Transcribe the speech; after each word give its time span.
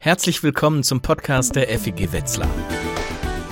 Herzlich 0.00 0.44
willkommen 0.44 0.84
zum 0.84 1.00
Podcast 1.00 1.56
der 1.56 1.76
FEG 1.76 2.12
Wetzlar. 2.12 2.48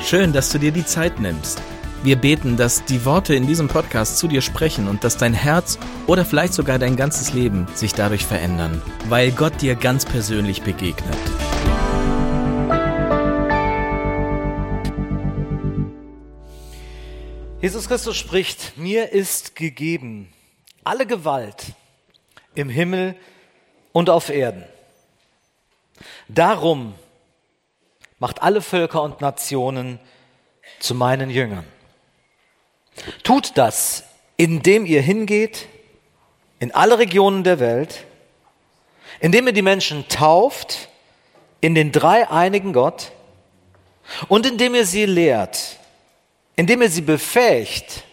Schön, 0.00 0.32
dass 0.32 0.48
du 0.50 0.60
dir 0.60 0.70
die 0.70 0.84
Zeit 0.84 1.18
nimmst. 1.18 1.60
Wir 2.04 2.14
beten, 2.14 2.56
dass 2.56 2.84
die 2.84 3.04
Worte 3.04 3.34
in 3.34 3.48
diesem 3.48 3.66
Podcast 3.66 4.18
zu 4.18 4.28
dir 4.28 4.40
sprechen 4.40 4.86
und 4.86 5.02
dass 5.02 5.16
dein 5.16 5.34
Herz 5.34 5.76
oder 6.06 6.24
vielleicht 6.24 6.54
sogar 6.54 6.78
dein 6.78 6.94
ganzes 6.94 7.32
Leben 7.32 7.66
sich 7.74 7.94
dadurch 7.94 8.24
verändern, 8.24 8.80
weil 9.08 9.32
Gott 9.32 9.60
dir 9.60 9.74
ganz 9.74 10.04
persönlich 10.04 10.62
begegnet. 10.62 11.18
Jesus 17.60 17.88
Christus 17.88 18.16
spricht, 18.16 18.78
mir 18.78 19.10
ist 19.10 19.56
gegeben 19.56 20.28
alle 20.84 21.06
Gewalt 21.06 21.72
im 22.54 22.68
Himmel 22.68 23.16
und 23.90 24.10
auf 24.10 24.30
Erden. 24.30 24.64
Darum 26.28 26.94
macht 28.18 28.42
alle 28.42 28.62
Völker 28.62 29.02
und 29.02 29.20
Nationen 29.20 29.98
zu 30.80 30.94
meinen 30.94 31.30
Jüngern. 31.30 31.66
Tut 33.22 33.52
das, 33.56 34.04
indem 34.36 34.86
ihr 34.86 35.02
hingeht 35.02 35.68
in 36.58 36.72
alle 36.72 36.98
Regionen 36.98 37.44
der 37.44 37.60
Welt, 37.60 38.04
indem 39.20 39.46
ihr 39.46 39.52
die 39.52 39.62
Menschen 39.62 40.08
tauft 40.08 40.88
in 41.60 41.74
den 41.74 41.92
dreieinigen 41.92 42.72
Gott 42.72 43.12
und 44.28 44.46
indem 44.46 44.74
ihr 44.74 44.86
sie 44.86 45.06
lehrt, 45.06 45.78
indem 46.54 46.82
ihr 46.82 46.90
sie 46.90 47.02
befähigt, 47.02 48.04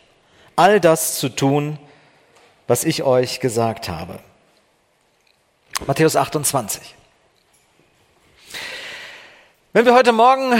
all 0.55 0.79
das 0.79 1.17
zu 1.17 1.29
tun, 1.29 1.79
was 2.67 2.83
ich 2.83 3.03
euch 3.03 3.39
gesagt 3.39 3.89
habe. 3.89 4.19
Matthäus 5.87 6.15
28. 6.15 6.95
Wenn 9.75 9.85
wir 9.85 9.95
heute 9.95 10.11
Morgen 10.11 10.53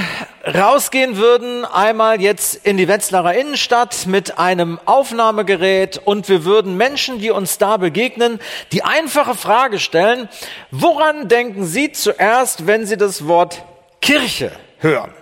rausgehen 0.44 1.18
würden, 1.18 1.66
einmal 1.66 2.20
jetzt 2.20 2.56
in 2.66 2.78
die 2.78 2.88
Wetzlarer 2.88 3.36
Innenstadt 3.36 4.08
mit 4.08 4.40
einem 4.40 4.80
Aufnahmegerät 4.86 6.02
und 6.04 6.30
wir 6.30 6.46
würden 6.46 6.78
Menschen, 6.78 7.20
die 7.20 7.30
uns 7.30 7.60
da 7.60 7.78
begegnen, 7.78 8.40
die 8.72 8.84
einfache 8.84 9.36
Frage 9.36 9.78
stellen, 9.78 10.30
woran 10.72 11.28
denken 11.28 11.64
Sie 11.64 11.92
zuerst, 11.92 12.66
wenn 12.66 12.88
Sie 12.88 12.98
das 12.98 13.28
Wort 13.28 13.64
Kirche 14.02 14.52
hören? 14.80 15.14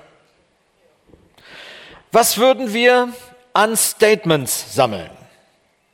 Was 2.14 2.38
würden 2.38 2.74
wir 2.74 3.10
an 3.52 3.76
Statements 3.76 4.74
sammeln? 4.74 5.10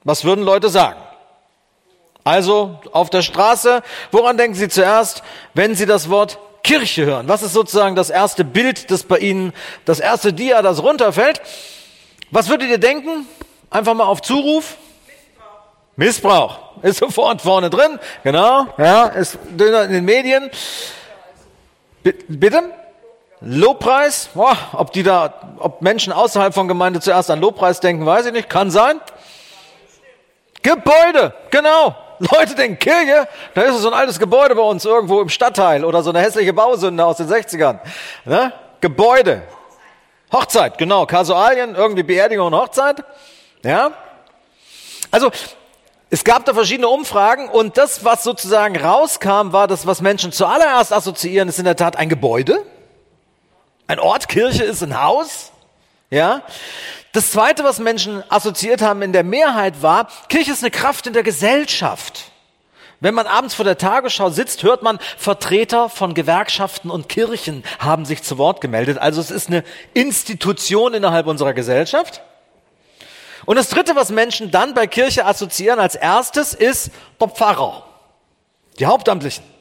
Was 0.03 0.23
würden 0.23 0.45
Leute 0.45 0.69
sagen? 0.69 1.01
Also 2.23 2.79
auf 2.91 3.09
der 3.09 3.23
Straße, 3.23 3.81
woran 4.11 4.37
denken 4.37 4.53
Sie 4.53 4.69
zuerst, 4.69 5.23
wenn 5.55 5.73
Sie 5.73 5.87
das 5.87 6.11
Wort 6.11 6.37
Kirche 6.67 7.05
hören? 7.05 7.29
Was 7.29 7.43
ist 7.43 7.53
sozusagen 7.53 7.95
das 7.95 8.09
erste 8.09 8.43
Bild, 8.43 8.91
das 8.91 9.03
bei 9.03 9.19
Ihnen, 9.19 9.53
das 9.85 10.01
erste 10.01 10.33
Dia, 10.33 10.61
das 10.61 10.83
runterfällt? 10.83 11.41
Was 12.29 12.49
würdet 12.49 12.69
ihr 12.69 12.77
denken? 12.77 13.25
Einfach 13.69 13.93
mal 13.93 14.03
auf 14.03 14.21
Zuruf. 14.21 14.75
Missbrauch. 15.95 16.57
Missbrauch. 16.57 16.83
Ist 16.83 16.99
sofort 16.99 17.41
vorne 17.41 17.69
drin. 17.69 17.97
Genau. 18.23 18.67
Ja, 18.77 19.05
ist 19.05 19.39
in 19.49 19.57
den 19.57 20.03
Medien. 20.03 20.51
Bitte? 22.03 22.63
Lobpreis? 23.39 24.29
Boah, 24.33 24.57
ob 24.73 24.91
die 24.91 25.03
da, 25.03 25.55
ob 25.59 25.81
Menschen 25.81 26.11
außerhalb 26.11 26.53
von 26.53 26.67
Gemeinde 26.67 26.99
zuerst 26.99 27.31
an 27.31 27.39
Lobpreis 27.39 27.79
denken, 27.79 28.05
weiß 28.05 28.25
ich 28.25 28.33
nicht. 28.33 28.49
Kann 28.49 28.71
sein. 28.71 28.99
Gebäude. 30.63 31.33
Genau. 31.49 31.95
Leute 32.19 32.55
denken, 32.55 32.79
Kirche, 32.79 33.27
da 33.53 33.61
ist 33.61 33.77
so 33.79 33.89
ein 33.89 33.93
altes 33.93 34.19
Gebäude 34.19 34.55
bei 34.55 34.61
uns 34.61 34.85
irgendwo 34.85 35.21
im 35.21 35.29
Stadtteil 35.29 35.85
oder 35.85 36.03
so 36.03 36.09
eine 36.09 36.21
hässliche 36.21 36.53
Bausünde 36.53 37.05
aus 37.05 37.17
den 37.17 37.27
60ern. 37.27 37.79
Ne? 38.25 38.53
Gebäude. 38.81 39.43
Hochzeit, 40.31 40.77
genau. 40.77 41.05
Kasualien, 41.05 41.75
irgendwie 41.75 42.03
Beerdigung 42.03 42.47
und 42.47 42.55
Hochzeit. 42.55 43.03
Ja. 43.63 43.91
Also, 45.11 45.31
es 46.09 46.23
gab 46.23 46.45
da 46.45 46.53
verschiedene 46.53 46.87
Umfragen 46.87 47.49
und 47.49 47.77
das, 47.77 48.03
was 48.03 48.23
sozusagen 48.23 48.77
rauskam, 48.77 49.51
war 49.51 49.67
das, 49.67 49.85
was 49.85 50.01
Menschen 50.01 50.31
zuallererst 50.31 50.93
assoziieren, 50.93 51.49
ist 51.49 51.59
in 51.59 51.65
der 51.65 51.75
Tat 51.75 51.97
ein 51.97 52.09
Gebäude. 52.09 52.63
Ein 53.87 53.99
Ort, 53.99 54.27
Kirche 54.27 54.63
ist 54.63 54.81
ein 54.83 55.01
Haus. 55.01 55.51
Ja. 56.09 56.43
Das 57.17 57.31
zweite, 57.31 57.63
was 57.63 57.79
Menschen 57.79 58.23
assoziiert 58.29 58.83
haben 58.83 59.01
in 59.01 59.11
der 59.11 59.23
Mehrheit 59.23 59.81
war, 59.81 60.07
Kirche 60.29 60.51
ist 60.51 60.61
eine 60.61 60.69
Kraft 60.69 61.07
in 61.07 61.13
der 61.13 61.23
Gesellschaft. 61.23 62.25
Wenn 62.99 63.15
man 63.15 63.25
abends 63.25 63.55
vor 63.55 63.65
der 63.65 63.79
Tagesschau 63.79 64.29
sitzt, 64.29 64.61
hört 64.61 64.83
man, 64.83 64.99
Vertreter 65.17 65.89
von 65.89 66.13
Gewerkschaften 66.13 66.91
und 66.91 67.09
Kirchen 67.09 67.63
haben 67.79 68.05
sich 68.05 68.21
zu 68.21 68.37
Wort 68.37 68.61
gemeldet. 68.61 68.99
Also 68.99 69.19
es 69.19 69.31
ist 69.31 69.47
eine 69.47 69.63
Institution 69.95 70.93
innerhalb 70.93 71.25
unserer 71.25 71.55
Gesellschaft. 71.55 72.21
Und 73.47 73.55
das 73.55 73.69
Dritte, 73.69 73.95
was 73.95 74.11
Menschen 74.11 74.51
dann 74.51 74.75
bei 74.75 74.85
Kirche 74.85 75.25
assoziieren 75.25 75.79
als 75.79 75.95
erstes, 75.95 76.53
ist 76.53 76.91
der 77.19 77.29
Pfarrer, 77.29 77.83
die 78.77 78.85
Hauptamtlichen. 78.85 79.56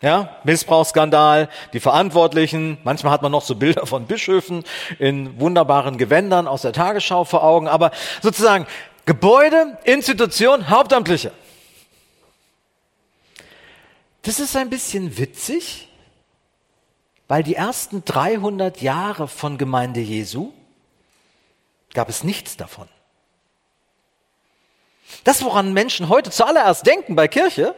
Ja, 0.00 0.36
Missbrauchsskandal, 0.44 1.48
die 1.72 1.80
Verantwortlichen, 1.80 2.78
manchmal 2.84 3.12
hat 3.12 3.22
man 3.22 3.32
noch 3.32 3.42
so 3.42 3.56
Bilder 3.56 3.84
von 3.84 4.06
Bischöfen 4.06 4.62
in 5.00 5.40
wunderbaren 5.40 5.98
Gewändern 5.98 6.46
aus 6.46 6.62
der 6.62 6.72
Tagesschau 6.72 7.24
vor 7.24 7.42
Augen, 7.42 7.66
aber 7.66 7.90
sozusagen 8.22 8.66
Gebäude, 9.06 9.76
Institution, 9.84 10.68
Hauptamtliche. 10.68 11.32
Das 14.22 14.38
ist 14.38 14.54
ein 14.54 14.70
bisschen 14.70 15.18
witzig, 15.18 15.88
weil 17.26 17.42
die 17.42 17.56
ersten 17.56 18.04
300 18.04 18.80
Jahre 18.80 19.26
von 19.26 19.58
Gemeinde 19.58 20.00
Jesu 20.00 20.52
gab 21.92 22.08
es 22.08 22.22
nichts 22.22 22.56
davon. 22.56 22.88
Das, 25.24 25.42
woran 25.42 25.72
Menschen 25.72 26.08
heute 26.08 26.30
zuallererst 26.30 26.86
denken 26.86 27.16
bei 27.16 27.26
Kirche, 27.26 27.74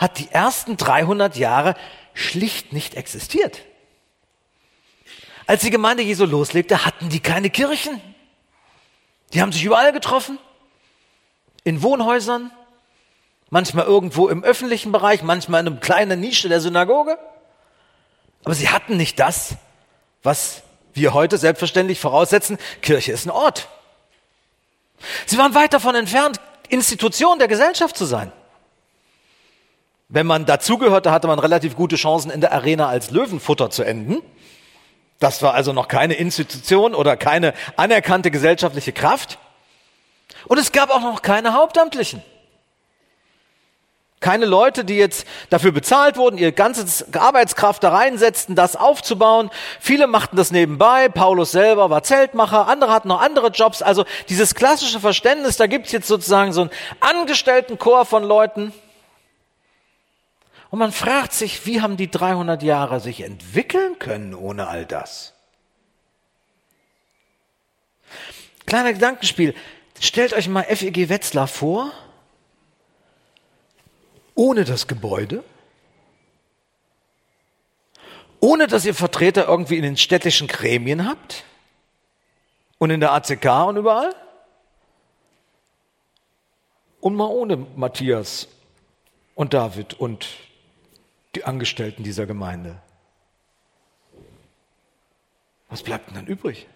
hat 0.00 0.18
die 0.18 0.28
ersten 0.30 0.78
300 0.78 1.36
Jahre 1.36 1.76
schlicht 2.14 2.72
nicht 2.72 2.94
existiert. 2.94 3.60
Als 5.46 5.60
die 5.60 5.70
Gemeinde 5.70 6.02
Jesu 6.02 6.24
loslegte, 6.24 6.86
hatten 6.86 7.10
die 7.10 7.20
keine 7.20 7.50
Kirchen. 7.50 8.00
Die 9.34 9.42
haben 9.42 9.52
sich 9.52 9.62
überall 9.62 9.92
getroffen. 9.92 10.38
In 11.64 11.82
Wohnhäusern, 11.82 12.50
manchmal 13.50 13.84
irgendwo 13.84 14.28
im 14.28 14.42
öffentlichen 14.42 14.90
Bereich, 14.90 15.22
manchmal 15.22 15.60
in 15.60 15.66
einem 15.66 15.80
kleinen 15.80 16.18
Nische 16.18 16.48
der 16.48 16.62
Synagoge. 16.62 17.18
Aber 18.44 18.54
sie 18.54 18.70
hatten 18.70 18.96
nicht 18.96 19.18
das, 19.20 19.56
was 20.22 20.62
wir 20.94 21.12
heute 21.12 21.36
selbstverständlich 21.36 22.00
voraussetzen. 22.00 22.56
Kirche 22.80 23.12
ist 23.12 23.26
ein 23.26 23.30
Ort. 23.30 23.68
Sie 25.26 25.36
waren 25.36 25.54
weit 25.54 25.74
davon 25.74 25.94
entfernt, 25.94 26.40
Institution 26.70 27.38
der 27.38 27.48
Gesellschaft 27.48 27.98
zu 27.98 28.06
sein. 28.06 28.32
Wenn 30.12 30.26
man 30.26 30.44
dazugehörte, 30.44 31.12
hatte 31.12 31.28
man 31.28 31.38
relativ 31.38 31.76
gute 31.76 31.94
Chancen, 31.94 32.32
in 32.32 32.40
der 32.40 32.52
Arena 32.52 32.88
als 32.88 33.12
Löwenfutter 33.12 33.70
zu 33.70 33.84
enden. 33.84 34.20
Das 35.20 35.40
war 35.40 35.54
also 35.54 35.72
noch 35.72 35.86
keine 35.86 36.14
Institution 36.14 36.96
oder 36.96 37.16
keine 37.16 37.54
anerkannte 37.76 38.32
gesellschaftliche 38.32 38.92
Kraft. 38.92 39.38
Und 40.46 40.58
es 40.58 40.72
gab 40.72 40.90
auch 40.90 41.00
noch 41.00 41.22
keine 41.22 41.54
Hauptamtlichen. 41.54 42.24
Keine 44.18 44.46
Leute, 44.46 44.84
die 44.84 44.96
jetzt 44.96 45.28
dafür 45.48 45.70
bezahlt 45.70 46.16
wurden, 46.16 46.38
ihr 46.38 46.50
ganzes 46.50 47.14
Arbeitskraft 47.14 47.84
da 47.84 47.90
reinsetzten, 47.90 48.56
das 48.56 48.74
aufzubauen. 48.74 49.48
Viele 49.78 50.08
machten 50.08 50.36
das 50.36 50.50
nebenbei. 50.50 51.08
Paulus 51.08 51.52
selber 51.52 51.88
war 51.88 52.02
Zeltmacher, 52.02 52.66
andere 52.66 52.92
hatten 52.92 53.08
noch 53.08 53.20
andere 53.20 53.50
Jobs. 53.50 53.80
Also 53.80 54.04
dieses 54.28 54.56
klassische 54.56 54.98
Verständnis, 54.98 55.56
da 55.56 55.68
gibt 55.68 55.86
es 55.86 55.92
jetzt 55.92 56.08
sozusagen 56.08 56.52
so 56.52 56.62
einen 56.62 56.70
Angestelltenchor 56.98 58.04
von 58.04 58.24
Leuten, 58.24 58.74
und 60.70 60.78
man 60.78 60.92
fragt 60.92 61.32
sich, 61.32 61.66
wie 61.66 61.80
haben 61.80 61.96
die 61.96 62.10
300 62.10 62.62
Jahre 62.62 63.00
sich 63.00 63.22
entwickeln 63.22 63.98
können 63.98 64.34
ohne 64.34 64.68
all 64.68 64.86
das? 64.86 65.34
Kleiner 68.66 68.92
Gedankenspiel. 68.92 69.54
Stellt 69.98 70.32
euch 70.32 70.48
mal 70.48 70.62
FEG 70.62 71.08
Wetzlar 71.08 71.48
vor, 71.48 71.92
ohne 74.34 74.64
das 74.64 74.86
Gebäude, 74.86 75.42
ohne 78.38 78.68
dass 78.68 78.86
ihr 78.86 78.94
Vertreter 78.94 79.48
irgendwie 79.48 79.76
in 79.76 79.82
den 79.82 79.96
städtischen 79.96 80.46
Gremien 80.46 81.06
habt 81.06 81.44
und 82.78 82.90
in 82.90 83.00
der 83.00 83.12
ACK 83.12 83.44
und 83.66 83.76
überall. 83.76 84.14
Und 87.00 87.16
mal 87.16 87.26
ohne 87.26 87.56
Matthias 87.56 88.46
und 89.34 89.52
David 89.52 89.94
und 89.94 90.28
die 91.34 91.44
Angestellten 91.44 92.02
dieser 92.02 92.26
Gemeinde. 92.26 92.80
Was 95.68 95.82
bleibt 95.82 96.08
denn 96.08 96.16
dann 96.16 96.26
übrig? 96.26 96.66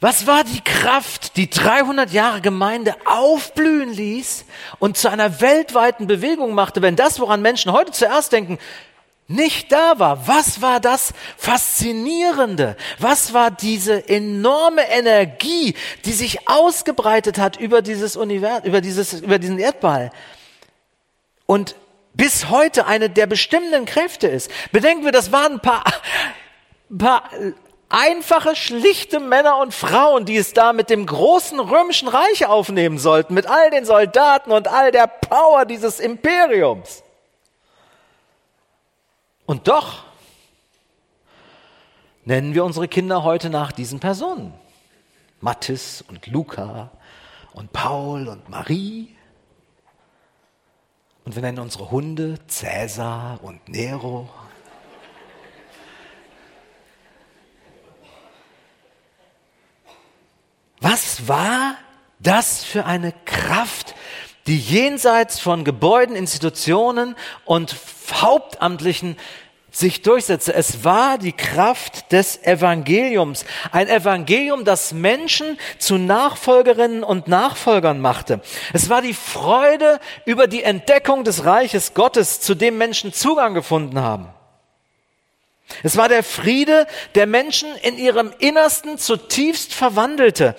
Was 0.00 0.26
war 0.26 0.44
die 0.44 0.60
Kraft, 0.60 1.36
die 1.36 1.48
300 1.48 2.10
Jahre 2.12 2.40
Gemeinde 2.40 2.94
aufblühen 3.06 3.92
ließ 3.92 4.44
und 4.78 4.96
zu 4.96 5.10
einer 5.10 5.40
weltweiten 5.40 6.06
Bewegung 6.06 6.54
machte, 6.54 6.82
wenn 6.82 6.96
das, 6.96 7.18
woran 7.18 7.42
Menschen 7.42 7.72
heute 7.72 7.92
zuerst 7.92 8.32
denken, 8.32 8.58
nicht 9.28 9.72
da 9.72 9.98
war. 9.98 10.28
Was 10.28 10.62
war 10.62 10.78
das 10.78 11.12
Faszinierende? 11.36 12.76
Was 12.98 13.32
war 13.32 13.50
diese 13.50 14.08
enorme 14.08 14.88
Energie, 14.88 15.74
die 16.04 16.12
sich 16.12 16.48
ausgebreitet 16.48 17.38
hat 17.38 17.56
über 17.56 17.82
dieses 17.82 18.16
Universum, 18.16 18.68
über 18.68 18.80
dieses, 18.80 19.14
über 19.14 19.38
diesen 19.38 19.58
Erdball? 19.58 20.12
Und 21.46 21.76
bis 22.14 22.48
heute 22.48 22.86
eine 22.86 23.10
der 23.10 23.26
bestimmenden 23.26 23.84
Kräfte 23.84 24.26
ist. 24.26 24.50
Bedenken 24.72 25.04
wir, 25.04 25.12
das 25.12 25.32
waren 25.32 25.54
ein 25.54 25.60
paar, 25.60 25.84
ein 26.90 26.98
paar 26.98 27.30
einfache, 27.88 28.56
schlichte 28.56 29.20
Männer 29.20 29.58
und 29.58 29.74
Frauen, 29.74 30.24
die 30.24 30.36
es 30.36 30.52
da 30.52 30.72
mit 30.72 30.90
dem 30.90 31.06
großen 31.06 31.60
römischen 31.60 32.08
Reich 32.08 32.46
aufnehmen 32.46 32.98
sollten, 32.98 33.34
mit 33.34 33.46
all 33.46 33.70
den 33.70 33.84
Soldaten 33.84 34.50
und 34.50 34.68
all 34.68 34.90
der 34.90 35.06
Power 35.06 35.64
dieses 35.64 36.00
Imperiums. 36.00 37.02
Und 39.44 39.68
doch 39.68 40.04
nennen 42.24 42.54
wir 42.54 42.64
unsere 42.64 42.88
Kinder 42.88 43.22
heute 43.22 43.50
nach 43.50 43.72
diesen 43.72 44.00
Personen. 44.00 44.52
Mathis 45.40 46.02
und 46.08 46.26
Luca 46.26 46.90
und 47.52 47.72
Paul 47.72 48.26
und 48.26 48.48
Marie. 48.48 49.15
Und 51.26 51.34
wir 51.34 51.42
nennen 51.42 51.58
unsere 51.58 51.90
Hunde 51.90 52.38
Cäsar 52.46 53.40
und 53.42 53.68
Nero. 53.68 54.30
Was 60.78 61.26
war 61.26 61.78
das 62.20 62.62
für 62.62 62.84
eine 62.84 63.12
Kraft, 63.24 63.96
die 64.46 64.56
jenseits 64.56 65.40
von 65.40 65.64
Gebäuden, 65.64 66.14
Institutionen 66.14 67.16
und 67.44 67.74
Hauptamtlichen 68.12 69.16
sich 69.76 70.00
durchsetzte. 70.00 70.54
Es 70.54 70.84
war 70.84 71.18
die 71.18 71.32
Kraft 71.32 72.10
des 72.12 72.42
Evangeliums. 72.42 73.44
Ein 73.72 73.88
Evangelium, 73.88 74.64
das 74.64 74.92
Menschen 74.92 75.58
zu 75.78 75.98
Nachfolgerinnen 75.98 77.04
und 77.04 77.28
Nachfolgern 77.28 78.00
machte. 78.00 78.40
Es 78.72 78.88
war 78.88 79.02
die 79.02 79.14
Freude 79.14 80.00
über 80.24 80.46
die 80.46 80.62
Entdeckung 80.62 81.24
des 81.24 81.44
Reiches 81.44 81.92
Gottes, 81.92 82.40
zu 82.40 82.54
dem 82.54 82.78
Menschen 82.78 83.12
Zugang 83.12 83.52
gefunden 83.52 84.00
haben. 84.00 84.28
Es 85.82 85.96
war 85.96 86.08
der 86.08 86.22
Friede, 86.22 86.86
der 87.14 87.26
Menschen 87.26 87.68
in 87.82 87.98
ihrem 87.98 88.32
Innersten 88.38 88.98
zutiefst 88.98 89.74
verwandelte 89.74 90.56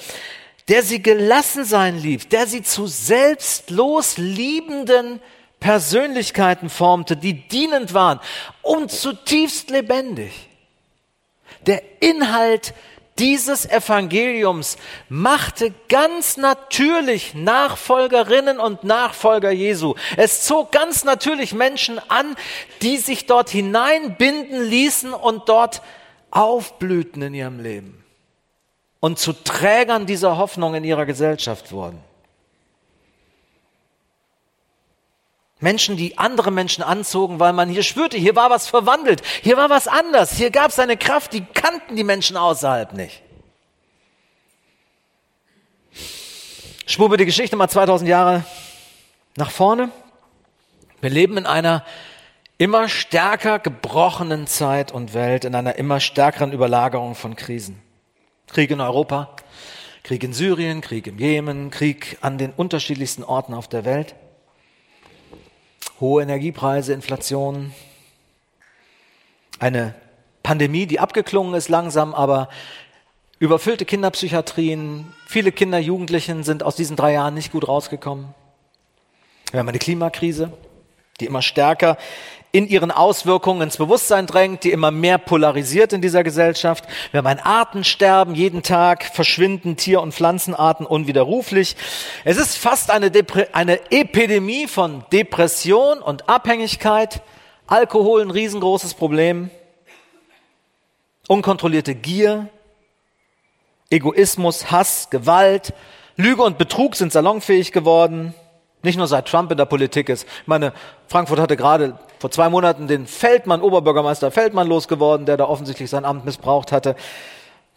der 0.68 0.84
sie 0.84 1.02
gelassen 1.02 1.64
sein 1.64 1.98
liebt, 1.98 2.34
der 2.34 2.46
sie 2.46 2.62
zu 2.62 2.88
selbstlos 2.88 4.18
liebenden 4.18 5.22
Persönlichkeiten 5.60 6.70
formte, 6.70 7.18
die 7.18 7.48
dienend 7.48 7.94
waren 7.94 8.20
und 8.62 8.92
zutiefst 8.92 9.70
lebendig. 9.70 10.50
Der 11.66 11.82
Inhalt 12.02 12.74
dieses 13.20 13.66
Evangeliums 13.66 14.78
machte 15.10 15.74
ganz 15.90 16.38
natürlich 16.38 17.34
Nachfolgerinnen 17.34 18.60
und 18.60 18.84
Nachfolger 18.84 19.52
Jesu. 19.52 19.96
Es 20.18 20.44
zog 20.44 20.72
ganz 20.72 21.04
natürlich 21.04 21.54
Menschen 21.54 22.00
an, 22.10 22.36
die 22.84 22.98
sich 22.98 23.26
dort 23.26 23.50
hineinbinden 23.50 24.64
ließen 24.64 25.14
und 25.14 25.50
dort 25.50 25.82
aufblühten 26.30 27.24
in 27.24 27.34
ihrem 27.34 27.60
Leben 27.60 28.04
und 29.00 29.18
zu 29.18 29.34
Trägern 29.34 30.06
dieser 30.06 30.38
Hoffnung 30.38 30.76
in 30.76 30.84
ihrer 30.84 31.06
Gesellschaft 31.06 31.72
wurden. 31.72 32.00
Menschen, 35.60 35.98
die 35.98 36.18
andere 36.18 36.52
Menschen 36.52 36.84
anzogen, 36.84 37.40
weil 37.40 37.54
man 37.54 37.70
hier 37.70 37.84
spürte, 37.84 38.18
hier 38.18 38.36
war 38.36 38.50
was 38.50 38.68
verwandelt, 38.68 39.24
hier 39.42 39.58
war 39.58 39.70
was 39.70 39.88
anders, 39.88 40.34
hier 40.34 40.52
gab 40.52 40.70
es 40.70 40.80
eine 40.80 40.98
Kraft, 40.98 41.34
die 41.34 41.44
kannten 41.46 41.96
die 41.96 42.04
Menschen 42.04 42.38
außerhalb 42.38 42.94
nicht. 42.94 43.24
Spur 46.86 47.16
die 47.18 47.26
Geschichte 47.26 47.56
mal 47.56 47.68
2000 47.68 48.10
Jahre 48.10 48.46
nach 49.36 49.52
vorne. 49.52 49.90
Wir 51.02 51.10
leben 51.10 51.38
in 51.38 51.46
einer 51.46 51.84
immer 52.58 52.88
stärker 52.88 53.60
gebrochenen 53.60 54.48
Zeit 54.48 54.92
und 54.92 55.14
Welt, 55.14 55.44
in 55.44 55.54
einer 55.54 55.76
immer 55.76 56.00
stärkeren 56.00 56.54
Überlagerung 56.54 57.14
von 57.14 57.36
Krisen. 57.36 57.82
Krieg 58.48 58.72
in 58.72 58.80
Europa, 58.80 59.36
Krieg 60.04 60.24
in 60.24 60.34
Syrien, 60.34 60.82
Krieg 60.82 61.08
im 61.08 61.20
Jemen, 61.20 61.72
Krieg 61.72 62.18
an 62.22 62.38
den 62.38 62.52
unterschiedlichsten 62.52 63.24
Orten 63.24 63.54
auf 63.54 63.68
der 63.68 63.84
Welt, 63.84 64.16
hohe 66.00 66.22
Energiepreise, 66.22 66.94
Inflation, 66.94 67.74
eine 69.60 69.96
Pandemie, 70.44 70.86
die 70.86 71.00
abgeklungen 71.00 71.56
ist 71.56 71.70
langsam, 71.70 72.14
aber 72.14 72.50
überfüllte 73.40 73.86
Kinderpsychiatrien, 73.86 75.12
viele 75.26 75.52
Kinder, 75.52 75.80
Jugendlichen 75.80 76.44
sind 76.44 76.64
aus 76.64 76.76
diesen 76.76 76.96
drei 76.96 77.14
Jahren 77.14 77.34
nicht 77.34 77.52
gut 77.52 77.68
rausgekommen. 77.68 78.34
Wir 79.52 79.60
haben 79.60 79.70
eine 79.70 79.80
Klimakrise, 79.80 80.52
die 81.20 81.26
immer 81.26 81.42
stärker 81.42 81.98
in 82.58 82.68
ihren 82.68 82.90
Auswirkungen 82.90 83.62
ins 83.62 83.78
Bewusstsein 83.78 84.26
drängt, 84.26 84.64
die 84.64 84.72
immer 84.72 84.90
mehr 84.90 85.20
polarisiert 85.20 85.94
in 85.94 86.02
dieser 86.02 86.24
Gesellschaft. 86.24 86.86
Wir 87.12 87.20
haben 87.20 87.28
ein 87.28 87.40
Artensterben, 87.40 88.34
jeden 88.34 88.64
Tag 88.64 89.04
verschwinden 89.04 89.78
Tier- 89.78 90.02
und 90.02 90.12
Pflanzenarten 90.12 90.88
unwiderruflich. 90.88 91.76
Es 92.24 92.38
ist 92.38 92.58
fast 92.58 92.90
eine, 92.90 93.12
Depre 93.12 93.50
eine 93.54 93.92
Epidemie 93.92 94.66
von 94.66 95.06
Depression 95.14 96.00
und 96.00 96.28
Abhängigkeit. 96.30 97.22
Alkohol 97.68 98.24
ein 98.24 98.32
riesengroßes 98.32 98.96
Problem. 98.96 99.52
Unkontrollierte 101.28 101.94
Gier, 101.94 102.50
Egoismus, 103.92 104.72
Hass, 104.72 105.12
Gewalt, 105.12 105.76
Lüge 106.16 106.42
und 106.42 106.58
Betrug 106.58 106.96
sind 106.96 107.14
salonfähig 107.14 107.72
geworden. 107.72 108.34
Nicht 108.88 108.96
nur 108.96 109.08
seit 109.08 109.28
Trump 109.28 109.52
in 109.52 109.58
der 109.58 109.66
Politik 109.66 110.08
ist. 110.08 110.24
Ich 110.24 110.48
meine, 110.48 110.72
Frankfurt 111.10 111.42
hatte 111.42 111.58
gerade 111.58 112.00
vor 112.20 112.32
zwei 112.32 112.48
Monaten 112.48 112.88
den 112.88 113.06
Feldmann, 113.06 113.62
Oberbürgermeister 113.62 114.32
Feldmann 114.32 114.66
losgeworden, 114.66 115.26
der 115.26 115.36
da 115.36 115.44
offensichtlich 115.44 115.90
sein 115.90 116.06
Amt 116.06 116.24
missbraucht 116.24 116.72
hatte. 116.72 116.96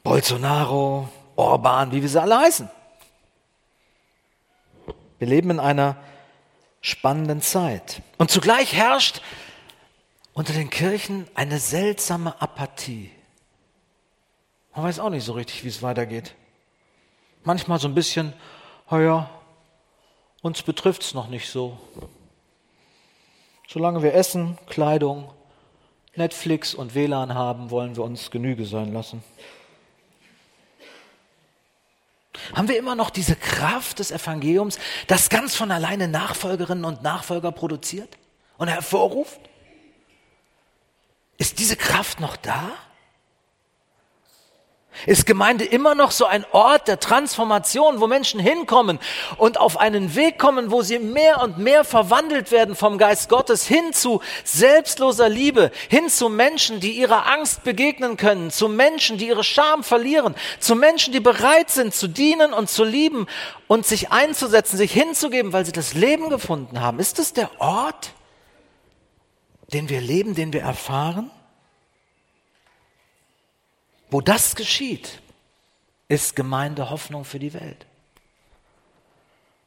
Bolsonaro, 0.04 1.08
Orban, 1.34 1.90
wie 1.90 2.00
wir 2.00 2.08
sie 2.08 2.22
alle 2.22 2.38
heißen. 2.38 2.70
Wir 5.18 5.26
leben 5.26 5.50
in 5.50 5.58
einer 5.58 5.96
spannenden 6.80 7.42
Zeit. 7.42 8.02
Und 8.16 8.30
zugleich 8.30 8.72
herrscht 8.74 9.20
unter 10.32 10.52
den 10.52 10.70
Kirchen 10.70 11.26
eine 11.34 11.58
seltsame 11.58 12.40
Apathie. 12.40 13.10
Man 14.76 14.84
weiß 14.84 15.00
auch 15.00 15.10
nicht 15.10 15.24
so 15.24 15.32
richtig, 15.32 15.64
wie 15.64 15.68
es 15.70 15.82
weitergeht. 15.82 16.36
Manchmal 17.42 17.80
so 17.80 17.88
ein 17.88 17.96
bisschen, 17.96 18.32
ja, 18.92 19.28
uns 20.42 20.62
betrifft 20.62 21.02
es 21.02 21.14
noch 21.14 21.28
nicht 21.28 21.50
so. 21.50 21.78
Solange 23.68 24.02
wir 24.02 24.14
Essen, 24.14 24.58
Kleidung, 24.66 25.30
Netflix 26.16 26.74
und 26.74 26.94
WLAN 26.94 27.34
haben, 27.34 27.70
wollen 27.70 27.96
wir 27.96 28.02
uns 28.02 28.30
Genüge 28.30 28.64
sein 28.64 28.92
lassen. 28.92 29.22
Haben 32.54 32.68
wir 32.68 32.78
immer 32.78 32.94
noch 32.94 33.10
diese 33.10 33.36
Kraft 33.36 33.98
des 33.98 34.10
Evangeliums, 34.10 34.78
das 35.06 35.28
ganz 35.28 35.54
von 35.54 35.70
alleine 35.70 36.08
Nachfolgerinnen 36.08 36.84
und 36.84 37.02
Nachfolger 37.02 37.52
produziert 37.52 38.18
und 38.58 38.68
hervorruft? 38.68 39.40
Ist 41.38 41.58
diese 41.58 41.76
Kraft 41.76 42.20
noch 42.20 42.36
da? 42.36 42.70
Ist 45.06 45.24
Gemeinde 45.24 45.64
immer 45.64 45.94
noch 45.94 46.10
so 46.10 46.26
ein 46.26 46.44
Ort 46.52 46.86
der 46.86 47.00
Transformation, 47.00 48.00
wo 48.00 48.06
Menschen 48.06 48.38
hinkommen 48.38 48.98
und 49.38 49.58
auf 49.58 49.78
einen 49.78 50.14
Weg 50.14 50.38
kommen, 50.38 50.70
wo 50.70 50.82
sie 50.82 50.98
mehr 50.98 51.40
und 51.42 51.56
mehr 51.56 51.84
verwandelt 51.84 52.50
werden 52.50 52.76
vom 52.76 52.98
Geist 52.98 53.30
Gottes 53.30 53.66
hin 53.66 53.94
zu 53.94 54.20
selbstloser 54.44 55.28
Liebe, 55.28 55.70
hin 55.88 56.10
zu 56.10 56.28
Menschen, 56.28 56.80
die 56.80 56.92
ihrer 56.92 57.26
Angst 57.32 57.64
begegnen 57.64 58.18
können, 58.18 58.50
zu 58.50 58.68
Menschen, 58.68 59.16
die 59.16 59.28
ihre 59.28 59.44
Scham 59.44 59.84
verlieren, 59.84 60.34
zu 60.58 60.74
Menschen, 60.74 61.14
die 61.14 61.20
bereit 61.20 61.70
sind 61.70 61.94
zu 61.94 62.06
dienen 62.06 62.52
und 62.52 62.68
zu 62.68 62.84
lieben 62.84 63.26
und 63.68 63.86
sich 63.86 64.10
einzusetzen, 64.10 64.76
sich 64.76 64.92
hinzugeben, 64.92 65.54
weil 65.54 65.64
sie 65.64 65.72
das 65.72 65.94
Leben 65.94 66.28
gefunden 66.28 66.80
haben. 66.80 66.98
Ist 66.98 67.18
es 67.18 67.32
der 67.32 67.50
Ort, 67.58 68.12
den 69.72 69.88
wir 69.88 70.02
leben, 70.02 70.34
den 70.34 70.52
wir 70.52 70.62
erfahren? 70.62 71.30
Wo 74.10 74.20
das 74.20 74.56
geschieht, 74.56 75.20
ist 76.08 76.34
Gemeinde 76.34 76.90
Hoffnung 76.90 77.24
für 77.24 77.38
die 77.38 77.54
Welt. 77.54 77.86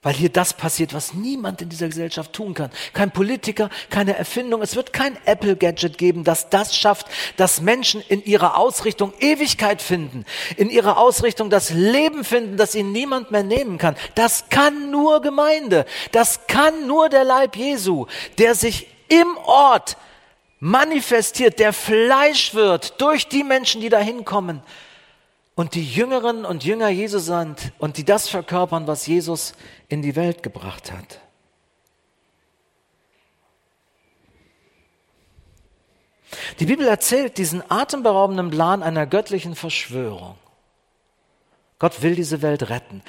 Weil 0.01 0.13
hier 0.15 0.27
das 0.27 0.53
passiert, 0.53 0.93
was 0.93 1.13
niemand 1.13 1.61
in 1.61 1.69
dieser 1.69 1.87
Gesellschaft 1.87 2.33
tun 2.33 2.53
kann. 2.53 2.69
Kein 2.91 3.11
Politiker, 3.11 3.69
keine 3.89 4.17
Erfindung. 4.17 4.61
Es 4.61 4.75
wird 4.75 4.91
kein 4.91 5.17
Apple-Gadget 5.25 5.97
geben, 5.97 6.25
das 6.25 6.49
das 6.49 6.75
schafft, 6.75 7.07
dass 7.37 7.61
Menschen 7.61 8.01
in 8.09 8.21
ihrer 8.25 8.57
Ausrichtung 8.57 9.13
Ewigkeit 9.21 9.81
finden, 9.81 10.25
in 10.57 10.69
ihrer 10.69 10.97
Ausrichtung 10.97 11.49
das 11.49 11.69
Leben 11.69 12.25
finden, 12.25 12.57
das 12.57 12.75
ihnen 12.75 12.91
niemand 12.91 13.31
mehr 13.31 13.43
nehmen 13.43 13.77
kann. 13.77 13.95
Das 14.13 14.49
kann 14.49 14.91
nur 14.91 15.21
Gemeinde. 15.21 15.85
Das 16.11 16.47
kann 16.47 16.85
nur 16.85 17.07
der 17.07 17.23
Leib 17.23 17.55
Jesu, 17.55 18.07
der 18.39 18.55
sich 18.55 18.87
im 19.07 19.37
Ort 19.45 19.95
manifestiert, 20.63 21.59
der 21.59 21.73
Fleisch 21.73 22.53
wird 22.53 23.01
durch 23.01 23.27
die 23.27 23.43
Menschen, 23.43 23.81
die 23.81 23.89
da 23.89 23.99
hinkommen 23.99 24.61
und 25.55 25.75
die 25.75 25.83
Jüngeren 25.83 26.45
und 26.45 26.63
Jünger 26.63 26.87
Jesu 26.87 27.19
sind 27.19 27.73
und 27.79 27.97
die 27.97 28.05
das 28.05 28.29
verkörpern, 28.29 28.87
was 28.87 29.05
Jesus 29.05 29.55
in 29.89 30.01
die 30.01 30.15
Welt 30.15 30.41
gebracht 30.41 30.93
hat. 30.93 31.19
Die 36.59 36.65
Bibel 36.65 36.87
erzählt 36.87 37.37
diesen 37.37 37.61
atemberaubenden 37.69 38.49
Plan 38.49 38.83
einer 38.83 39.05
göttlichen 39.05 39.55
Verschwörung. 39.55 40.37
Gott 41.77 42.01
will 42.01 42.15
diese 42.15 42.41
Welt 42.41 42.69
retten. 42.69 43.03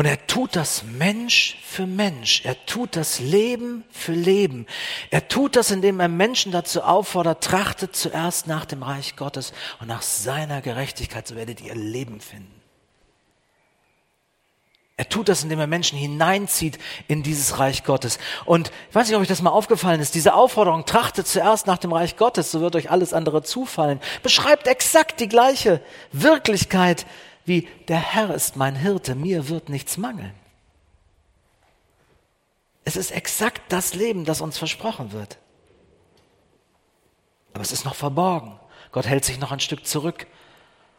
Und 0.00 0.06
er 0.06 0.26
tut 0.26 0.56
das 0.56 0.82
Mensch 0.82 1.58
für 1.62 1.86
Mensch. 1.86 2.40
Er 2.46 2.64
tut 2.64 2.96
das 2.96 3.18
Leben 3.18 3.84
für 3.90 4.12
Leben. 4.12 4.66
Er 5.10 5.28
tut 5.28 5.56
das, 5.56 5.70
indem 5.70 6.00
er 6.00 6.08
Menschen 6.08 6.52
dazu 6.52 6.80
auffordert, 6.80 7.44
trachtet 7.44 7.94
zuerst 7.94 8.46
nach 8.46 8.64
dem 8.64 8.82
Reich 8.82 9.16
Gottes 9.16 9.52
und 9.78 9.88
nach 9.88 10.00
seiner 10.00 10.62
Gerechtigkeit, 10.62 11.28
so 11.28 11.36
werdet 11.36 11.60
ihr 11.60 11.74
Leben 11.74 12.22
finden. 12.22 12.62
Er 14.96 15.06
tut 15.10 15.28
das, 15.28 15.42
indem 15.42 15.60
er 15.60 15.66
Menschen 15.66 15.98
hineinzieht 15.98 16.78
in 17.06 17.22
dieses 17.22 17.58
Reich 17.58 17.84
Gottes. 17.84 18.18
Und 18.46 18.72
ich 18.88 18.94
weiß 18.94 19.06
nicht, 19.06 19.16
ob 19.16 19.20
euch 19.20 19.28
das 19.28 19.42
mal 19.42 19.50
aufgefallen 19.50 20.00
ist, 20.00 20.14
diese 20.14 20.32
Aufforderung, 20.32 20.86
trachtet 20.86 21.26
zuerst 21.26 21.66
nach 21.66 21.76
dem 21.78 21.92
Reich 21.92 22.16
Gottes, 22.16 22.50
so 22.50 22.62
wird 22.62 22.74
euch 22.74 22.90
alles 22.90 23.12
andere 23.12 23.42
zufallen, 23.42 24.00
beschreibt 24.22 24.66
exakt 24.66 25.20
die 25.20 25.28
gleiche 25.28 25.82
Wirklichkeit 26.10 27.04
wie 27.44 27.68
der 27.88 27.98
Herr 27.98 28.34
ist 28.34 28.56
mein 28.56 28.76
Hirte, 28.76 29.14
mir 29.14 29.48
wird 29.48 29.68
nichts 29.68 29.96
mangeln. 29.96 30.34
Es 32.84 32.96
ist 32.96 33.10
exakt 33.10 33.62
das 33.68 33.94
Leben, 33.94 34.24
das 34.24 34.40
uns 34.40 34.58
versprochen 34.58 35.12
wird. 35.12 35.38
Aber 37.52 37.62
es 37.62 37.72
ist 37.72 37.84
noch 37.84 37.94
verborgen. 37.94 38.58
Gott 38.92 39.06
hält 39.06 39.24
sich 39.24 39.38
noch 39.38 39.52
ein 39.52 39.60
Stück 39.60 39.86
zurück, 39.86 40.26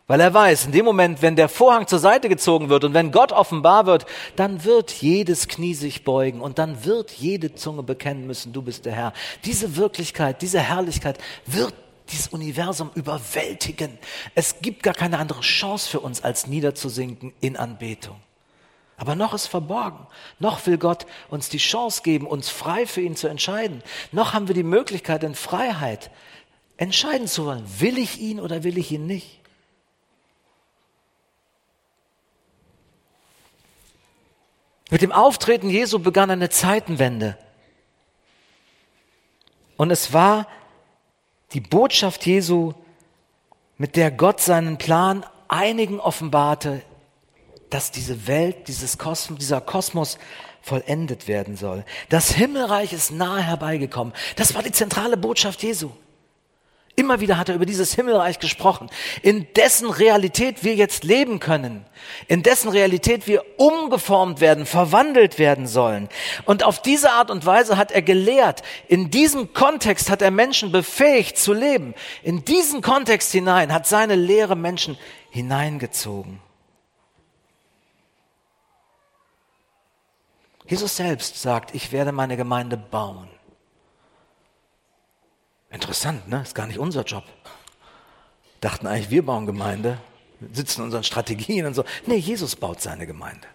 weil 0.08 0.20
er 0.20 0.34
weiß, 0.34 0.66
in 0.66 0.72
dem 0.72 0.86
Moment, 0.86 1.22
wenn 1.22 1.36
der 1.36 1.50
Vorhang 1.50 1.88
zur 1.88 2.00
Seite 2.00 2.30
gezogen 2.30 2.70
wird 2.70 2.84
und 2.84 2.94
wenn 2.94 3.12
Gott 3.12 3.32
offenbar 3.32 3.86
wird, 3.86 4.06
dann 4.36 4.64
wird 4.64 4.92
jedes 4.92 5.48
Knie 5.48 5.74
sich 5.74 6.04
beugen 6.04 6.42
und 6.42 6.60
dann 6.60 6.86
wird 6.86 7.12
jede 7.12 7.56
Zunge 7.56 7.84
bekennen 7.84 8.28
müssen, 8.28 8.54
du 8.54 8.62
bist 8.62 8.86
der 8.86 8.94
Herr. 8.94 9.14
Diese 9.46 9.76
Wirklichkeit, 9.78 10.42
diese 10.42 10.60
Herrlichkeit 10.60 11.18
wird 11.46 11.74
dieses 12.12 12.28
Universum 12.28 12.92
überwältigen. 12.96 13.98
Es 14.36 14.62
gibt 14.62 14.84
gar 14.84 14.94
keine 14.94 15.18
andere 15.18 15.42
Chance 15.42 15.90
für 15.90 16.00
uns, 16.00 16.24
als 16.24 16.48
niederzusinken 16.48 17.34
in 17.42 17.58
Anbetung. 17.58 18.20
Aber 18.98 19.16
noch 19.16 19.34
ist 19.34 19.48
verborgen. 19.48 20.06
Noch 20.38 20.66
will 20.68 20.78
Gott 20.78 21.08
uns 21.30 21.50
die 21.50 21.58
Chance 21.58 22.04
geben, 22.04 22.28
uns 22.28 22.50
frei 22.50 22.86
für 22.86 23.02
ihn 23.02 23.16
zu 23.16 23.28
entscheiden. 23.28 23.82
Noch 24.12 24.34
haben 24.34 24.48
wir 24.48 24.54
die 24.54 24.62
Möglichkeit 24.62 25.24
in 25.24 25.34
Freiheit 25.34 26.12
entscheiden 26.78 27.28
zu 27.28 27.46
wollen, 27.46 27.66
will 27.80 27.98
ich 27.98 28.20
ihn 28.20 28.40
oder 28.40 28.64
will 28.64 28.78
ich 28.78 28.92
ihn 28.92 29.08
nicht. 29.08 29.40
Mit 34.92 35.02
dem 35.02 35.12
Auftreten 35.12 35.70
Jesu 35.70 36.00
begann 36.00 36.30
eine 36.30 36.50
Zeitenwende. 36.50 37.38
Und 39.78 39.90
es 39.90 40.12
war 40.12 40.48
die 41.54 41.62
Botschaft 41.62 42.26
Jesu, 42.26 42.74
mit 43.78 43.96
der 43.96 44.12
Gott 44.12 44.42
seinen 44.42 44.78
Plan 44.78 45.26
einigen 45.48 46.00
offenbarte, 46.00 46.82
dass 47.70 47.92
diese 47.92 48.28
Welt, 48.28 48.68
dieses 48.68 48.98
Kosmos, 48.98 49.40
dieser 49.40 49.62
Kosmos 49.62 50.18
vollendet 50.62 51.28
werden 51.28 51.58
soll. 51.58 51.84
Das 52.10 52.32
Himmelreich 52.32 52.94
ist 52.94 53.12
nahe 53.12 53.42
herbeigekommen. 53.42 54.14
Das 54.36 54.54
war 54.54 54.62
die 54.62 54.72
zentrale 54.72 55.18
Botschaft 55.18 55.64
Jesu. 55.64 55.90
Immer 56.96 57.22
wieder 57.22 57.38
hat 57.38 57.48
er 57.48 57.56
über 57.56 57.66
dieses 57.66 57.94
Himmelreich 57.94 58.40
gesprochen, 58.40 58.90
in 59.22 59.48
dessen 59.54 59.90
Realität 59.90 60.64
wir 60.64 60.76
jetzt 60.76 61.06
leben 61.06 61.40
können, 61.40 61.86
in 62.28 62.44
dessen 62.44 62.70
Realität 62.70 63.28
wir 63.28 63.44
umgeformt 63.58 64.42
werden, 64.42 64.66
verwandelt 64.66 65.40
werden 65.40 65.68
sollen. 65.68 66.10
Und 66.46 66.64
auf 66.64 66.82
diese 66.82 67.12
Art 67.12 67.32
und 67.32 67.46
Weise 67.46 67.78
hat 67.78 67.92
er 67.92 68.02
gelehrt, 68.02 68.62
in 68.90 69.10
diesem 69.10 69.54
Kontext 69.54 70.10
hat 70.10 70.22
er 70.22 70.32
Menschen 70.32 70.74
befähigt 70.74 71.38
zu 71.38 71.54
leben. 71.54 71.96
In 72.24 72.44
diesen 72.44 72.82
Kontext 72.82 73.32
hinein 73.32 73.72
hat 73.72 73.88
seine 73.88 74.16
Lehre 74.16 74.58
Menschen 74.58 74.98
hineingezogen. 75.30 76.42
Jesus 80.68 80.96
selbst 80.98 81.42
sagt, 81.42 81.74
ich 81.74 81.92
werde 81.92 82.12
meine 82.12 82.38
Gemeinde 82.38 82.78
bauen. 82.78 83.31
Interessant, 85.72 86.28
ne? 86.28 86.42
Ist 86.42 86.54
gar 86.54 86.68
nicht 86.68 86.80
unser 86.80 87.04
Job. 87.04 87.24
Dachten 88.60 88.88
eigentlich, 88.88 89.10
wir 89.10 89.26
bauen 89.26 89.46
Gemeinde, 89.46 89.98
sitzen 90.52 90.82
in 90.82 90.86
unseren 90.86 91.04
Strategien 91.04 91.66
und 91.66 91.74
so. 91.74 91.84
Nee, 92.06 92.18
Jesus 92.18 92.56
baut 92.56 92.82
seine 92.82 93.08
Gemeinde. 93.08 93.48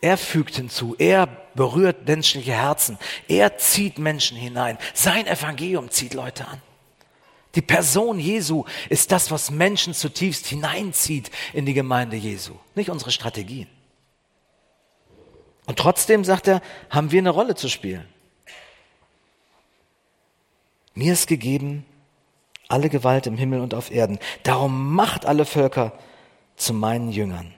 Er 0.00 0.16
fügt 0.16 0.56
hinzu, 0.56 0.94
er 0.98 1.26
berührt 1.54 2.06
menschliche 2.06 2.52
Herzen, 2.52 2.98
er 3.28 3.58
zieht 3.58 3.98
Menschen 3.98 4.36
hinein. 4.36 4.78
Sein 4.94 5.26
Evangelium 5.26 5.90
zieht 5.90 6.14
Leute 6.14 6.46
an. 6.46 6.62
Die 7.54 7.62
Person 7.62 8.20
Jesu 8.20 8.64
ist 8.90 9.10
das, 9.10 9.30
was 9.30 9.50
Menschen 9.50 9.94
zutiefst 9.94 10.46
hineinzieht 10.46 11.30
in 11.54 11.64
die 11.64 11.72
Gemeinde 11.72 12.16
Jesu, 12.16 12.54
nicht 12.74 12.90
unsere 12.90 13.10
Strategien. 13.10 13.68
Und 15.64 15.78
trotzdem, 15.78 16.22
sagt 16.22 16.46
er, 16.46 16.60
haben 16.90 17.10
wir 17.10 17.18
eine 17.18 17.30
Rolle 17.30 17.54
zu 17.54 17.68
spielen. 17.68 18.06
Mir 20.96 21.12
ist 21.12 21.28
gegeben 21.28 21.84
alle 22.68 22.88
Gewalt 22.88 23.26
im 23.26 23.36
Himmel 23.36 23.60
und 23.60 23.74
auf 23.74 23.92
Erden. 23.92 24.18
Darum 24.42 24.94
macht 24.94 25.26
alle 25.26 25.44
Völker 25.44 25.92
zu 26.56 26.72
meinen 26.72 27.12
Jüngern. 27.12 27.54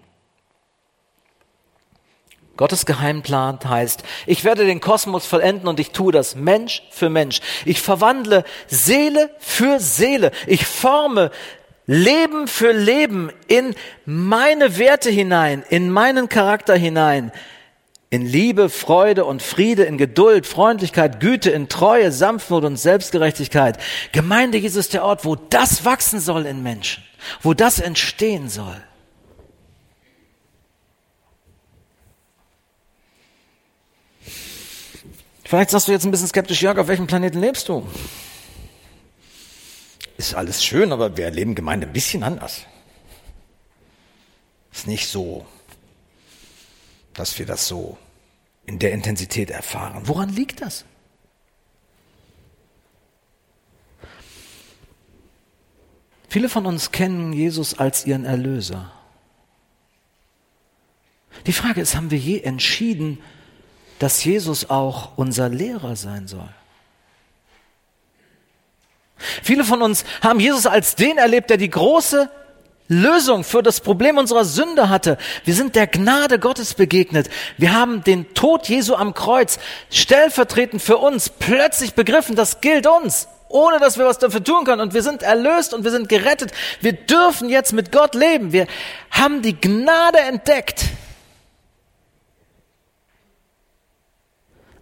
Gottes 2.57 2.85
Geheimplan 2.85 3.61
heißt, 3.65 4.03
ich 4.27 4.43
werde 4.43 4.67
den 4.67 4.81
Kosmos 4.81 5.25
vollenden 5.25 5.69
und 5.69 5.79
ich 5.79 5.93
tue 5.93 6.13
das 6.13 6.35
Mensch 6.35 6.83
für 6.91 7.09
Mensch. 7.09 7.41
Ich 7.65 7.81
verwandle 7.81 8.43
Seele 8.67 9.31
für 9.39 9.79
Seele. 9.79 10.33
Ich 10.49 10.67
forme 10.67 11.31
Leben 11.87 12.49
für 12.49 12.73
Leben 12.73 13.31
in 13.47 13.77
meine 14.05 14.77
Werte 14.77 15.11
hinein, 15.11 15.65
in 15.71 15.91
meinen 15.91 16.29
Charakter 16.29 16.75
hinein 16.75 17.31
in 18.11 18.25
Liebe, 18.25 18.71
Freude 18.71 19.25
und 19.25 19.43
Friede, 19.43 19.85
in 19.85 19.99
Geduld, 19.99 20.47
Freundlichkeit, 20.47 21.21
Güte, 21.21 21.51
in 21.51 21.69
Treue, 21.69 22.11
Sanftmut 22.11 22.65
und 22.65 22.77
Selbstgerechtigkeit. 22.77 23.79
Gemeinde 24.13 24.59
Jesus 24.59 24.87
ist 24.87 24.95
der 24.95 25.05
Ort, 25.05 25.25
wo 25.25 25.37
das 25.37 25.85
wachsen 25.85 26.21
soll 26.21 26.47
in 26.47 26.63
Menschen, 26.63 27.03
wo 27.43 27.53
das 27.53 27.81
entstehen 27.81 28.49
soll. 28.49 28.81
Vielleicht 35.45 35.71
sagst 35.71 35.89
du 35.89 35.93
jetzt 35.93 36.05
ein 36.05 36.11
bisschen 36.11 36.29
skeptisch, 36.29 36.61
Jörg, 36.61 36.79
auf 36.79 36.89
welchem 36.89 37.07
Planeten 37.07 37.41
lebst 37.41 37.69
du? 37.69 37.87
Ist 40.19 40.35
alles 40.35 40.63
schön, 40.63 40.93
aber 40.93 41.17
wir 41.17 41.27
erleben 41.27 41.55
Gemeinde 41.55 41.87
ein 41.87 41.93
bisschen 41.93 42.23
anders. 42.23 42.67
Ist 44.73 44.87
nicht 44.87 45.09
so 45.09 45.47
dass 47.19 47.39
wir 47.39 47.47
das 47.47 47.67
so 47.67 47.99
in 48.67 48.79
der 48.79 48.93
Intensität 48.93 49.51
erfahren. 49.51 50.03
Woran 50.05 50.29
liegt 50.29 50.61
das? 50.61 50.85
Viele 56.29 56.49
von 56.49 56.67
uns 56.67 56.93
kennen 56.93 57.33
Jesus 57.33 57.79
als 57.79 58.07
ihren 58.07 58.25
Erlöser. 58.25 58.93
Die 61.47 61.53
Frage 61.53 61.81
ist, 61.81 61.97
haben 61.97 62.11
wir 62.11 62.19
je 62.19 62.41
entschieden, 62.41 63.19
dass 63.99 64.23
Jesus 64.23 64.69
auch 64.69 65.17
unser 65.17 65.49
Lehrer 65.49 65.97
sein 65.97 66.29
soll? 66.29 66.49
Viele 69.43 69.65
von 69.65 69.83
uns 69.83 70.05
haben 70.21 70.39
Jesus 70.39 70.67
als 70.67 70.95
den 70.95 71.19
erlebt, 71.19 71.51
der 71.51 71.57
die 71.57 71.71
große 71.71 72.31
Lösung 72.89 73.45
für 73.45 73.63
das 73.63 73.81
Problem 73.81 74.17
unserer 74.17 74.45
Sünde 74.45 74.89
hatte. 74.89 75.19
Wir 75.45 75.55
sind 75.55 75.77
der 75.77 75.87
Gnade 75.87 76.39
Gottes 76.39 76.75
begegnet. 76.75 77.29
Wir 77.59 77.75
haben 77.75 78.03
den 78.03 78.33
Tod 78.35 78.69
Jesu 78.69 78.95
am 78.95 79.15
Kreuz 79.15 79.59
stellvertretend 79.91 80.83
für 80.83 80.97
uns 80.97 81.29
plötzlich 81.29 81.95
begriffen, 81.95 82.35
das 82.35 82.61
gilt 82.61 82.87
uns, 82.87 83.29
ohne 83.49 83.79
dass 83.79 83.99
wir 83.99 84.07
was 84.07 84.19
dafür 84.19 84.43
tun 84.43 84.65
können. 84.65 84.81
Und 84.81 84.95
wir 84.95 85.03
sind 85.03 85.23
erlöst 85.23 85.75
und 85.75 85.85
wir 85.85 85.91
sind 85.91 86.09
gerettet. 86.09 86.53
Wir 86.81 86.95
dürfen 86.95 87.51
jetzt 87.51 87.73
mit 87.73 87.93
Gott 87.93 88.15
leben. 88.15 88.53
Wir 88.53 88.67
haben 89.11 89.43
die 89.43 89.59
Gnade 89.59 90.21
entdeckt. 90.21 90.87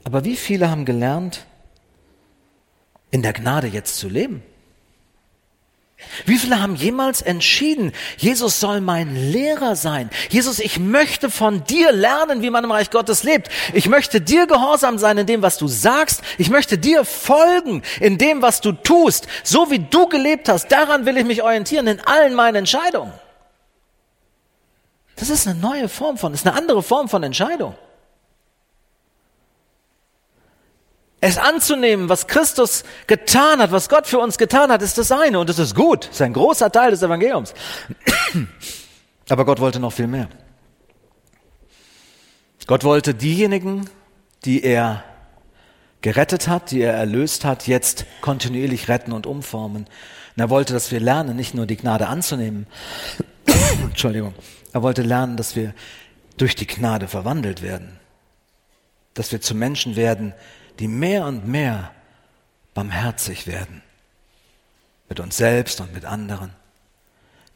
Aber 0.04 0.24
wie 0.24 0.36
viele 0.36 0.70
haben 0.70 0.84
gelernt, 0.84 1.44
in 3.10 3.22
der 3.22 3.32
Gnade 3.32 3.66
jetzt 3.66 3.98
zu 3.98 4.08
leben? 4.08 4.44
Wie 6.24 6.38
viele 6.38 6.60
haben 6.60 6.76
jemals 6.76 7.22
entschieden, 7.22 7.92
Jesus 8.16 8.60
soll 8.60 8.80
mein 8.80 9.14
Lehrer 9.32 9.76
sein? 9.76 10.10
Jesus, 10.30 10.58
ich 10.58 10.78
möchte 10.78 11.30
von 11.30 11.64
dir 11.64 11.92
lernen, 11.92 12.42
wie 12.42 12.50
man 12.50 12.64
im 12.64 12.70
Reich 12.70 12.90
Gottes 12.90 13.22
lebt. 13.22 13.48
Ich 13.72 13.88
möchte 13.88 14.20
dir 14.20 14.46
gehorsam 14.46 14.98
sein 14.98 15.18
in 15.18 15.26
dem, 15.26 15.42
was 15.42 15.58
du 15.58 15.68
sagst. 15.68 16.22
Ich 16.38 16.50
möchte 16.50 16.78
dir 16.78 17.04
folgen 17.04 17.82
in 18.00 18.18
dem, 18.18 18.42
was 18.42 18.60
du 18.60 18.72
tust. 18.72 19.26
So 19.42 19.70
wie 19.70 19.78
du 19.78 20.06
gelebt 20.08 20.48
hast, 20.48 20.68
daran 20.72 21.06
will 21.06 21.16
ich 21.16 21.24
mich 21.24 21.42
orientieren 21.42 21.86
in 21.86 22.00
allen 22.00 22.34
meinen 22.34 22.56
Entscheidungen. 22.56 23.12
Das 25.16 25.30
ist 25.30 25.46
eine 25.46 25.58
neue 25.58 25.88
Form 25.88 26.18
von, 26.18 26.34
ist 26.34 26.46
eine 26.46 26.56
andere 26.56 26.82
Form 26.82 27.08
von 27.08 27.22
Entscheidung. 27.22 27.74
Es 31.26 31.38
anzunehmen, 31.38 32.08
was 32.08 32.28
Christus 32.28 32.84
getan 33.08 33.58
hat, 33.58 33.72
was 33.72 33.88
Gott 33.88 34.06
für 34.06 34.20
uns 34.20 34.38
getan 34.38 34.70
hat, 34.70 34.80
ist 34.80 34.96
das 34.96 35.10
eine 35.10 35.40
und 35.40 35.50
es 35.50 35.58
ist 35.58 35.74
gut. 35.74 36.04
Es 36.04 36.12
ist 36.12 36.22
ein 36.22 36.32
großer 36.32 36.70
Teil 36.70 36.92
des 36.92 37.02
Evangeliums. 37.02 37.52
Aber 39.28 39.44
Gott 39.44 39.58
wollte 39.58 39.80
noch 39.80 39.92
viel 39.92 40.06
mehr. 40.06 40.28
Gott 42.68 42.84
wollte 42.84 43.12
diejenigen, 43.12 43.90
die 44.44 44.62
er 44.62 45.02
gerettet 46.00 46.46
hat, 46.46 46.70
die 46.70 46.82
er 46.82 46.92
erlöst 46.92 47.44
hat, 47.44 47.66
jetzt 47.66 48.06
kontinuierlich 48.20 48.86
retten 48.88 49.10
und 49.10 49.26
umformen. 49.26 49.88
Und 50.36 50.40
er 50.40 50.48
wollte, 50.48 50.74
dass 50.74 50.92
wir 50.92 51.00
lernen, 51.00 51.34
nicht 51.34 51.54
nur 51.54 51.66
die 51.66 51.76
Gnade 51.76 52.06
anzunehmen, 52.06 52.68
Entschuldigung, 53.82 54.32
er 54.72 54.84
wollte 54.84 55.02
lernen, 55.02 55.36
dass 55.36 55.56
wir 55.56 55.74
durch 56.36 56.54
die 56.54 56.68
Gnade 56.68 57.08
verwandelt 57.08 57.62
werden, 57.62 57.98
dass 59.14 59.32
wir 59.32 59.40
zu 59.40 59.56
Menschen 59.56 59.96
werden, 59.96 60.34
die 60.78 60.88
mehr 60.88 61.26
und 61.26 61.46
mehr 61.46 61.92
barmherzig 62.74 63.46
werden. 63.46 63.82
Mit 65.08 65.20
uns 65.20 65.36
selbst 65.36 65.80
und 65.80 65.92
mit 65.92 66.04
anderen. 66.04 66.52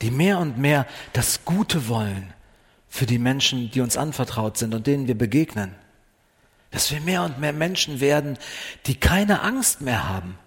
Die 0.02 0.10
mehr 0.10 0.38
und 0.38 0.56
mehr 0.56 0.86
das 1.12 1.44
Gute 1.44 1.88
wollen 1.88 2.32
für 2.88 3.06
die 3.06 3.18
Menschen, 3.18 3.70
die 3.70 3.80
uns 3.80 3.96
anvertraut 3.96 4.56
sind 4.56 4.74
und 4.74 4.86
denen 4.86 5.06
wir 5.06 5.16
begegnen. 5.16 5.74
Dass 6.70 6.90
wir 6.90 7.00
mehr 7.00 7.22
und 7.22 7.38
mehr 7.38 7.52
Menschen 7.52 8.00
werden, 8.00 8.38
die 8.86 8.94
keine 8.94 9.42
Angst 9.42 9.80
mehr 9.80 10.08
haben, 10.08 10.38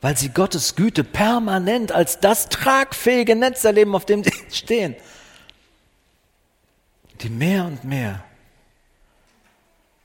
weil 0.00 0.16
sie 0.16 0.28
Gottes 0.28 0.76
Güte 0.76 1.02
permanent 1.02 1.90
als 1.90 2.20
das 2.20 2.48
tragfähige 2.48 3.34
Netz 3.34 3.64
erleben, 3.64 3.94
auf 3.94 4.06
dem 4.06 4.22
sie 4.22 4.32
stehen. 4.52 4.94
Die 7.20 7.30
mehr 7.30 7.64
und 7.64 7.82
mehr 7.82 8.22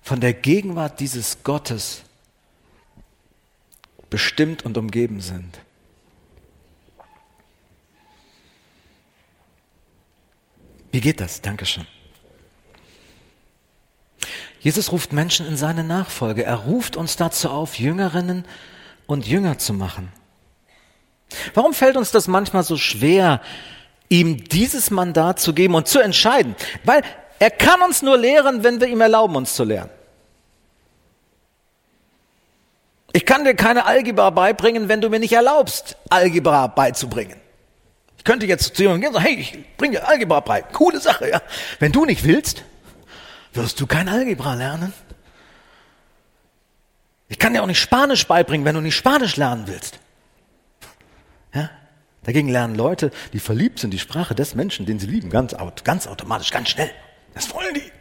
von 0.03 0.19
der 0.19 0.33
Gegenwart 0.33 0.99
dieses 0.99 1.43
Gottes 1.43 2.03
bestimmt 4.09 4.63
und 4.63 4.77
umgeben 4.77 5.21
sind. 5.21 5.57
Wie 10.91 11.01
geht 11.01 11.19
das? 11.19 11.41
Dankeschön. 11.41 11.87
Jesus 14.59 14.91
ruft 14.91 15.11
Menschen 15.11 15.47
in 15.47 15.57
seine 15.57 15.83
Nachfolge. 15.83 16.43
Er 16.43 16.55
ruft 16.55 16.95
uns 16.95 17.15
dazu 17.15 17.49
auf, 17.49 17.79
Jüngerinnen 17.79 18.45
und 19.07 19.25
Jünger 19.25 19.57
zu 19.57 19.73
machen. 19.73 20.11
Warum 21.53 21.73
fällt 21.73 21.97
uns 21.97 22.11
das 22.11 22.27
manchmal 22.27 22.63
so 22.63 22.77
schwer, 22.77 23.41
ihm 24.09 24.43
dieses 24.43 24.91
Mandat 24.91 25.39
zu 25.39 25.53
geben 25.53 25.75
und 25.75 25.87
zu 25.87 25.99
entscheiden? 25.99 26.55
Weil 26.83 27.03
er 27.39 27.51
kann 27.51 27.81
uns 27.81 28.01
nur 28.01 28.17
lehren, 28.17 28.63
wenn 28.63 28.79
wir 28.79 28.87
ihm 28.87 29.01
erlauben, 29.01 29.35
uns 29.35 29.55
zu 29.55 29.63
lehren. 29.63 29.89
Ich 33.11 33.25
kann 33.25 33.43
dir 33.43 33.55
keine 33.55 33.85
Algebra 33.85 34.31
beibringen, 34.31 34.89
wenn 34.89 34.99
du 34.99 35.09
mir 35.09 35.19
nicht 35.19 35.33
erlaubst, 35.33 35.97
Algebra 36.09 36.67
beizubringen. 36.67 37.37
Ich 38.17 38.23
könnte 38.23 38.45
jetzt 38.45 38.75
zu 38.75 38.81
jemandem 38.81 39.01
gehen 39.01 39.07
und 39.09 39.21
sagen, 39.21 39.25
hey, 39.25 39.39
ich 39.39 39.77
bringe 39.77 39.97
dir 39.97 40.07
Algebra 40.07 40.39
bei. 40.39 40.61
Coole 40.61 40.99
Sache, 40.99 41.29
ja. 41.29 41.41
Wenn 41.79 41.91
du 41.91 42.05
nicht 42.05 42.23
willst, 42.23 42.63
wirst 43.53 43.79
du 43.79 43.85
kein 43.85 44.09
Algebra 44.09 44.55
lernen. 44.55 44.93
Ich 47.27 47.37
kann 47.37 47.53
dir 47.53 47.61
auch 47.61 47.67
nicht 47.67 47.81
Spanisch 47.81 48.25
beibringen, 48.27 48.65
wenn 48.65 48.75
du 48.75 48.81
nicht 48.81 48.95
Spanisch 48.95 49.35
lernen 49.37 49.67
willst. 49.67 49.99
Ja? 51.53 51.69
Dagegen 52.23 52.47
lernen 52.47 52.75
Leute, 52.75 53.11
die 53.33 53.39
verliebt 53.39 53.79
sind, 53.79 53.91
die 53.91 53.99
Sprache 53.99 54.35
des 54.35 54.55
Menschen, 54.55 54.85
den 54.85 54.99
sie 54.99 55.07
lieben, 55.07 55.29
ganz, 55.29 55.55
ganz 55.83 56.07
automatisch, 56.07 56.51
ganz 56.51 56.69
schnell. 56.69 56.91
Das 57.33 57.53
wollen 57.53 57.73
die. 57.73 57.91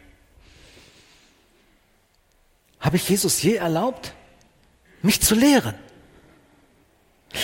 Habe 2.79 2.97
ich 2.97 3.07
Jesus 3.07 3.41
je 3.41 3.55
erlaubt, 3.55 4.13
mich 5.01 5.21
zu 5.21 5.35
lehren? 5.35 5.75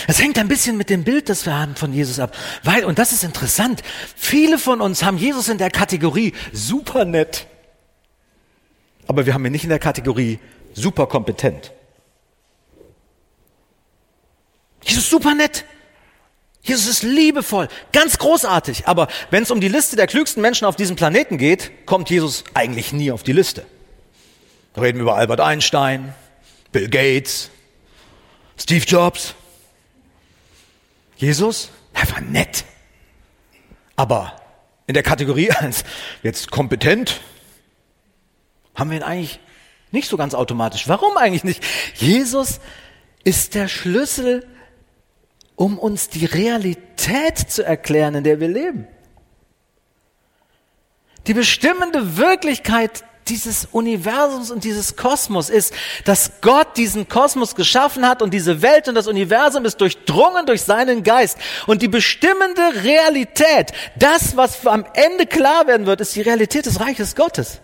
Es 0.06 0.20
hängt 0.20 0.38
ein 0.38 0.48
bisschen 0.48 0.76
mit 0.76 0.88
dem 0.88 1.02
Bild, 1.02 1.28
das 1.28 1.46
wir 1.46 1.58
haben 1.58 1.74
von 1.74 1.92
Jesus 1.92 2.20
ab. 2.20 2.36
Weil, 2.62 2.84
und 2.84 2.98
das 2.98 3.12
ist 3.12 3.24
interessant, 3.24 3.82
viele 4.14 4.58
von 4.58 4.80
uns 4.80 5.02
haben 5.02 5.18
Jesus 5.18 5.48
in 5.48 5.58
der 5.58 5.70
Kategorie 5.70 6.32
super 6.52 7.04
nett. 7.04 7.46
Aber 9.08 9.26
wir 9.26 9.34
haben 9.34 9.44
ihn 9.44 9.52
nicht 9.52 9.64
in 9.64 9.70
der 9.70 9.80
Kategorie 9.80 10.38
super 10.74 11.06
kompetent. 11.06 11.72
Jesus 14.82 15.10
super 15.10 15.34
nett. 15.34 15.64
Jesus 16.62 16.86
ist 16.86 17.02
liebevoll, 17.02 17.68
ganz 17.92 18.18
großartig. 18.18 18.86
Aber 18.86 19.08
wenn 19.30 19.42
es 19.42 19.50
um 19.50 19.60
die 19.60 19.68
Liste 19.68 19.96
der 19.96 20.06
klügsten 20.06 20.42
Menschen 20.42 20.66
auf 20.66 20.76
diesem 20.76 20.96
Planeten 20.96 21.38
geht, 21.38 21.86
kommt 21.86 22.10
Jesus 22.10 22.44
eigentlich 22.54 22.92
nie 22.92 23.10
auf 23.10 23.22
die 23.22 23.32
Liste. 23.32 23.64
Da 24.74 24.82
reden 24.82 24.98
wir 24.98 25.02
über 25.02 25.16
Albert 25.16 25.40
Einstein, 25.40 26.14
Bill 26.70 26.88
Gates, 26.88 27.50
Steve 28.58 28.84
Jobs. 28.84 29.34
Jesus, 31.16 31.70
er 31.94 32.10
war 32.12 32.20
nett. 32.20 32.64
Aber 33.96 34.36
in 34.86 34.94
der 34.94 35.02
Kategorie 35.02 35.50
als 35.58 35.84
jetzt 36.22 36.50
kompetent 36.50 37.20
haben 38.74 38.90
wir 38.90 38.98
ihn 38.98 39.02
eigentlich 39.02 39.40
nicht 39.92 40.08
so 40.08 40.16
ganz 40.16 40.34
automatisch. 40.34 40.88
Warum 40.88 41.16
eigentlich 41.16 41.44
nicht? 41.44 41.64
Jesus 41.96 42.60
ist 43.24 43.54
der 43.54 43.68
Schlüssel 43.68 44.46
um 45.60 45.78
uns 45.78 46.08
die 46.08 46.24
Realität 46.24 47.36
zu 47.36 47.62
erklären, 47.62 48.14
in 48.14 48.24
der 48.24 48.40
wir 48.40 48.48
leben. 48.48 48.88
Die 51.26 51.34
bestimmende 51.34 52.16
Wirklichkeit 52.16 53.04
dieses 53.28 53.68
Universums 53.70 54.50
und 54.50 54.64
dieses 54.64 54.96
Kosmos 54.96 55.50
ist, 55.50 55.74
dass 56.06 56.40
Gott 56.40 56.78
diesen 56.78 57.10
Kosmos 57.10 57.54
geschaffen 57.54 58.08
hat 58.08 58.22
und 58.22 58.32
diese 58.32 58.62
Welt 58.62 58.88
und 58.88 58.94
das 58.94 59.06
Universum 59.06 59.66
ist 59.66 59.78
durchdrungen 59.82 60.46
durch 60.46 60.62
seinen 60.62 61.02
Geist. 61.02 61.36
Und 61.66 61.82
die 61.82 61.88
bestimmende 61.88 62.82
Realität, 62.82 63.72
das, 63.96 64.38
was 64.38 64.66
am 64.66 64.86
Ende 64.94 65.26
klar 65.26 65.66
werden 65.66 65.84
wird, 65.84 66.00
ist 66.00 66.16
die 66.16 66.22
Realität 66.22 66.64
des 66.64 66.80
Reiches 66.80 67.14
Gottes. 67.14 67.60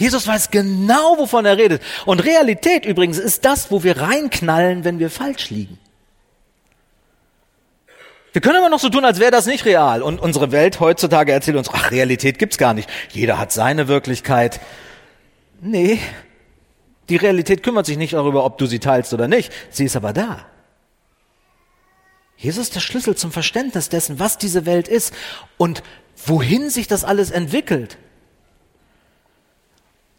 Jesus 0.00 0.26
weiß 0.26 0.50
genau, 0.50 1.18
wovon 1.18 1.44
er 1.44 1.58
redet. 1.58 1.82
Und 2.06 2.24
Realität 2.24 2.86
übrigens 2.86 3.18
ist 3.18 3.44
das, 3.44 3.70
wo 3.70 3.82
wir 3.82 3.98
reinknallen, 3.98 4.82
wenn 4.82 4.98
wir 4.98 5.10
falsch 5.10 5.50
liegen. 5.50 5.78
Wir 8.32 8.40
können 8.40 8.56
immer 8.56 8.70
noch 8.70 8.78
so 8.78 8.88
tun, 8.88 9.04
als 9.04 9.20
wäre 9.20 9.30
das 9.30 9.44
nicht 9.44 9.66
real. 9.66 10.02
Und 10.02 10.18
unsere 10.18 10.52
Welt 10.52 10.80
heutzutage 10.80 11.32
erzählt 11.32 11.58
uns, 11.58 11.68
ach, 11.70 11.90
Realität 11.90 12.38
gibt's 12.38 12.56
gar 12.56 12.72
nicht. 12.72 12.88
Jeder 13.10 13.38
hat 13.38 13.52
seine 13.52 13.88
Wirklichkeit. 13.88 14.60
Nee, 15.60 16.00
die 17.10 17.16
Realität 17.16 17.62
kümmert 17.62 17.84
sich 17.84 17.98
nicht 17.98 18.14
darüber, 18.14 18.46
ob 18.46 18.56
du 18.56 18.64
sie 18.64 18.78
teilst 18.78 19.12
oder 19.12 19.28
nicht. 19.28 19.52
Sie 19.68 19.84
ist 19.84 19.96
aber 19.96 20.14
da. 20.14 20.46
Jesus 22.38 22.68
ist 22.68 22.74
der 22.74 22.80
Schlüssel 22.80 23.16
zum 23.16 23.32
Verständnis 23.32 23.90
dessen, 23.90 24.18
was 24.18 24.38
diese 24.38 24.64
Welt 24.64 24.88
ist 24.88 25.12
und 25.58 25.82
wohin 26.24 26.70
sich 26.70 26.86
das 26.88 27.04
alles 27.04 27.30
entwickelt. 27.30 27.98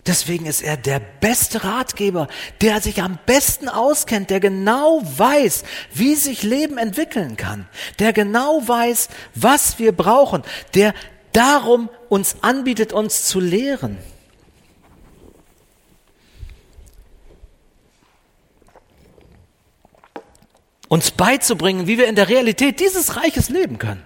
Deswegen 0.08 0.48
ist 0.48 0.64
er 0.64 0.78
der 0.78 1.00
beste 1.00 1.64
Ratgeber, 1.64 2.28
der 2.60 2.82
sich 2.82 3.04
am 3.04 3.20
besten 3.28 3.70
auskennt, 3.70 4.32
der 4.32 4.40
genau 4.40 5.02
weiß, 5.04 5.64
wie 5.94 6.16
sich 6.16 6.42
Leben 6.42 6.80
entwickeln 6.80 7.38
kann, 7.38 7.68
der 8.00 8.12
genau 8.12 8.68
weiß, 8.68 9.10
was 9.36 9.78
wir 9.78 9.92
brauchen, 9.92 10.42
der 10.74 10.96
darum 11.34 11.90
uns 12.10 12.38
anbietet, 12.42 12.94
uns 12.94 13.24
zu 13.24 13.40
lehren. 13.40 14.00
Uns 20.88 21.12
beizubringen, 21.12 21.86
wie 21.86 22.00
wir 22.00 22.08
in 22.08 22.16
der 22.16 22.28
Realität 22.28 22.80
dieses 22.80 23.16
Reiches 23.16 23.50
leben 23.50 23.78
können. 23.78 24.04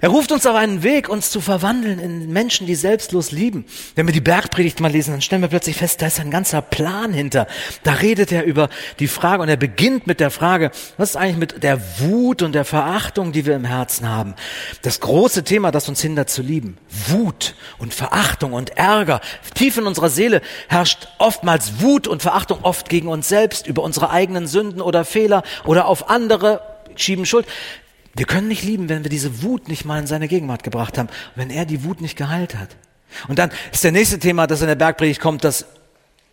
Er 0.00 0.08
ruft 0.08 0.32
uns 0.32 0.46
auf 0.46 0.54
einen 0.54 0.82
Weg, 0.82 1.08
uns 1.08 1.30
zu 1.30 1.40
verwandeln 1.40 1.98
in 1.98 2.32
Menschen, 2.32 2.66
die 2.66 2.74
selbstlos 2.74 3.30
lieben. 3.30 3.64
Wenn 3.94 4.06
wir 4.06 4.12
die 4.12 4.20
Bergpredigt 4.20 4.80
mal 4.80 4.90
lesen, 4.90 5.12
dann 5.12 5.22
stellen 5.22 5.42
wir 5.42 5.48
plötzlich 5.48 5.76
fest, 5.76 6.02
da 6.02 6.06
ist 6.06 6.20
ein 6.20 6.30
ganzer 6.30 6.62
Plan 6.62 7.12
hinter. 7.12 7.46
Da 7.82 7.94
redet 7.94 8.32
er 8.32 8.44
über 8.44 8.68
die 8.98 9.08
Frage 9.08 9.42
und 9.42 9.48
er 9.48 9.56
beginnt 9.56 10.06
mit 10.06 10.20
der 10.20 10.30
Frage, 10.30 10.70
was 10.96 11.10
ist 11.10 11.16
eigentlich 11.16 11.36
mit 11.36 11.62
der 11.62 11.80
Wut 12.00 12.42
und 12.42 12.54
der 12.54 12.64
Verachtung, 12.64 13.32
die 13.32 13.46
wir 13.46 13.56
im 13.56 13.64
Herzen 13.64 14.08
haben? 14.08 14.34
Das 14.82 15.00
große 15.00 15.44
Thema, 15.44 15.70
das 15.70 15.88
uns 15.88 16.00
hindert 16.00 16.30
zu 16.30 16.42
lieben. 16.42 16.76
Wut 17.08 17.54
und 17.78 17.94
Verachtung 17.94 18.52
und 18.52 18.76
Ärger. 18.76 19.20
Tief 19.54 19.76
in 19.76 19.86
unserer 19.86 20.10
Seele 20.10 20.42
herrscht 20.68 21.08
oftmals 21.18 21.80
Wut 21.80 22.08
und 22.08 22.22
Verachtung 22.22 22.60
oft 22.62 22.88
gegen 22.88 23.08
uns 23.08 23.28
selbst, 23.28 23.66
über 23.66 23.82
unsere 23.82 24.10
eigenen 24.10 24.46
Sünden 24.46 24.80
oder 24.80 25.04
Fehler 25.04 25.42
oder 25.64 25.86
auf 25.86 26.10
andere 26.10 26.60
schieben 26.96 27.26
Schuld. 27.26 27.46
Wir 28.14 28.26
können 28.26 28.48
nicht 28.48 28.62
lieben, 28.62 28.88
wenn 28.88 29.04
wir 29.04 29.10
diese 29.10 29.42
Wut 29.42 29.68
nicht 29.68 29.84
mal 29.84 29.98
in 29.98 30.06
seine 30.06 30.28
Gegenwart 30.28 30.62
gebracht 30.62 30.98
haben, 30.98 31.08
wenn 31.34 31.50
er 31.50 31.66
die 31.66 31.84
Wut 31.84 32.00
nicht 32.00 32.16
geheilt 32.16 32.54
hat. 32.56 32.76
Und 33.28 33.38
dann 33.38 33.50
ist 33.72 33.84
der 33.84 33.92
nächste 33.92 34.18
Thema, 34.18 34.46
das 34.46 34.60
in 34.60 34.68
der 34.68 34.74
Bergpredigt 34.74 35.20
kommt, 35.20 35.44
das 35.44 35.66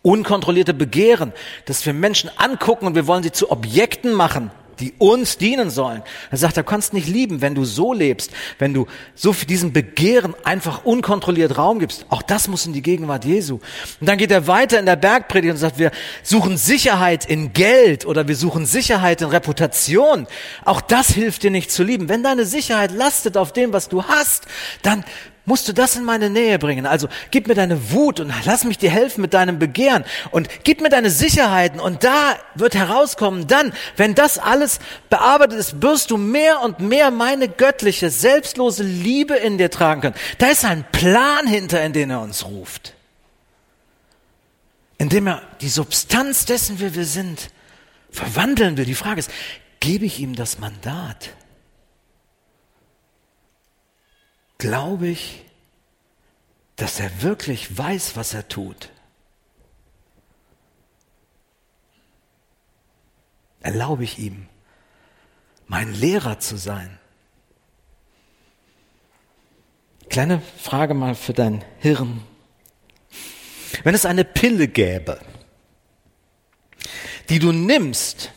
unkontrollierte 0.02 0.74
Begehren, 0.74 1.32
dass 1.66 1.84
wir 1.86 1.92
Menschen 1.92 2.30
angucken 2.36 2.86
und 2.86 2.94
wir 2.94 3.06
wollen 3.06 3.22
sie 3.22 3.32
zu 3.32 3.50
Objekten 3.50 4.12
machen 4.12 4.50
die 4.80 4.94
uns 4.98 5.38
dienen 5.38 5.70
sollen. 5.70 6.02
Er 6.30 6.38
sagt, 6.38 6.56
du 6.56 6.64
kannst 6.64 6.92
nicht 6.92 7.08
lieben, 7.08 7.40
wenn 7.40 7.54
du 7.54 7.64
so 7.64 7.92
lebst, 7.92 8.30
wenn 8.58 8.74
du 8.74 8.86
so 9.14 9.32
für 9.32 9.46
diesen 9.46 9.72
Begehren 9.72 10.34
einfach 10.44 10.84
unkontrolliert 10.84 11.58
Raum 11.58 11.78
gibst. 11.78 12.06
Auch 12.08 12.22
das 12.22 12.48
muss 12.48 12.66
in 12.66 12.72
die 12.72 12.82
Gegenwart 12.82 13.24
Jesu. 13.24 13.60
Und 14.00 14.08
dann 14.08 14.18
geht 14.18 14.30
er 14.30 14.46
weiter 14.46 14.78
in 14.78 14.86
der 14.86 14.96
Bergpredigt 14.96 15.52
und 15.52 15.58
sagt, 15.58 15.78
wir 15.78 15.90
suchen 16.22 16.56
Sicherheit 16.56 17.24
in 17.24 17.52
Geld 17.52 18.06
oder 18.06 18.28
wir 18.28 18.36
suchen 18.36 18.66
Sicherheit 18.66 19.22
in 19.22 19.28
Reputation. 19.28 20.26
Auch 20.64 20.80
das 20.80 21.08
hilft 21.08 21.42
dir 21.42 21.50
nicht 21.50 21.70
zu 21.70 21.82
lieben. 21.82 22.08
Wenn 22.08 22.22
deine 22.22 22.46
Sicherheit 22.46 22.92
lastet 22.92 23.36
auf 23.36 23.52
dem, 23.52 23.72
was 23.72 23.88
du 23.88 24.04
hast, 24.04 24.46
dann 24.82 25.04
musst 25.44 25.66
du 25.68 25.72
das 25.72 25.96
in 25.96 26.04
meine 26.04 26.30
Nähe 26.30 26.58
bringen. 26.58 26.86
Also 26.86 27.08
gib 27.30 27.48
mir 27.48 27.54
deine 27.54 27.90
Wut 27.90 28.20
und 28.20 28.32
lass 28.44 28.64
mich 28.64 28.78
dir 28.78 28.90
helfen 28.90 29.20
mit 29.20 29.34
deinem 29.34 29.58
Begehren 29.58 30.04
und 30.30 30.48
gib 30.64 30.80
mir 30.80 30.88
deine 30.88 31.10
Sicherheiten 31.10 31.80
und 31.80 32.04
da 32.04 32.36
wird 32.54 32.74
herauskommen, 32.74 33.46
dann, 33.46 33.72
wenn 33.96 34.14
das 34.14 34.38
alles 34.38 34.78
bearbeitet 35.10 35.58
ist, 35.58 35.82
wirst 35.82 36.10
du 36.10 36.16
mehr 36.16 36.60
und 36.62 36.80
mehr 36.80 37.10
meine 37.10 37.48
göttliche, 37.48 38.10
selbstlose 38.10 38.84
Liebe 38.84 39.34
in 39.34 39.58
dir 39.58 39.70
tragen 39.70 40.00
können. 40.00 40.16
Da 40.38 40.48
ist 40.48 40.64
ein 40.64 40.84
Plan 40.92 41.46
hinter, 41.46 41.82
in 41.82 41.92
den 41.92 42.10
er 42.10 42.20
uns 42.20 42.44
ruft. 42.44 42.94
Indem 44.98 45.26
er 45.26 45.42
die 45.60 45.68
Substanz 45.68 46.44
dessen, 46.44 46.78
wie 46.78 46.94
wir 46.94 47.06
sind, 47.06 47.50
verwandeln 48.10 48.76
will. 48.76 48.84
Die 48.84 48.94
Frage 48.94 49.18
ist, 49.18 49.30
gebe 49.80 50.04
ich 50.04 50.20
ihm 50.20 50.36
das 50.36 50.60
Mandat? 50.60 51.30
Glaube 54.62 55.08
ich, 55.08 55.44
dass 56.76 57.00
er 57.00 57.22
wirklich 57.22 57.76
weiß, 57.76 58.14
was 58.14 58.32
er 58.32 58.46
tut. 58.46 58.90
Erlaube 63.60 64.04
ich 64.04 64.20
ihm, 64.20 64.46
mein 65.66 65.92
Lehrer 65.92 66.38
zu 66.38 66.56
sein? 66.56 66.96
Kleine 70.08 70.40
Frage 70.58 70.94
mal 70.94 71.16
für 71.16 71.32
dein 71.32 71.64
Hirn. 71.80 72.22
Wenn 73.82 73.96
es 73.96 74.06
eine 74.06 74.24
Pille 74.24 74.68
gäbe, 74.68 75.20
die 77.30 77.40
du 77.40 77.50
nimmst, 77.50 78.30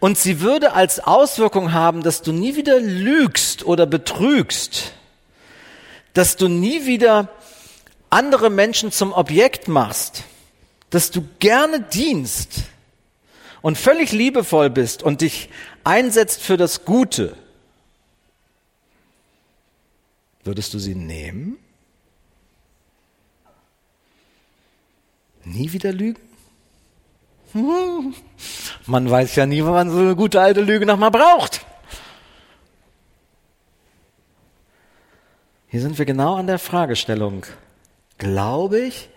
und 0.00 0.18
sie 0.18 0.40
würde 0.40 0.72
als 0.72 1.00
Auswirkung 1.00 1.72
haben, 1.72 2.02
dass 2.02 2.22
du 2.22 2.32
nie 2.32 2.56
wieder 2.56 2.78
lügst 2.80 3.64
oder 3.64 3.86
betrügst, 3.86 4.92
dass 6.12 6.36
du 6.36 6.48
nie 6.48 6.86
wieder 6.86 7.28
andere 8.10 8.50
Menschen 8.50 8.92
zum 8.92 9.12
Objekt 9.12 9.68
machst, 9.68 10.24
dass 10.90 11.10
du 11.10 11.26
gerne 11.38 11.80
dienst 11.80 12.64
und 13.62 13.76
völlig 13.76 14.12
liebevoll 14.12 14.70
bist 14.70 15.02
und 15.02 15.22
dich 15.22 15.48
einsetzt 15.84 16.42
für 16.42 16.56
das 16.56 16.84
Gute. 16.84 17.36
Würdest 20.44 20.74
du 20.74 20.78
sie 20.78 20.94
nehmen? 20.94 21.58
Nie 25.44 25.72
wieder 25.72 25.92
lügen? 25.92 26.25
Man 28.86 29.10
weiß 29.10 29.36
ja 29.36 29.46
nie, 29.46 29.64
wann 29.64 29.72
man 29.72 29.90
so 29.90 29.98
eine 29.98 30.16
gute 30.16 30.40
alte 30.40 30.60
Lüge 30.60 30.86
noch 30.86 30.98
mal 30.98 31.10
braucht. 31.10 31.64
Hier 35.68 35.80
sind 35.80 35.98
wir 35.98 36.04
genau 36.04 36.36
an 36.36 36.46
der 36.46 36.58
Fragestellung. 36.58 37.44
Glaube 38.18 38.80
ich, 38.80 39.10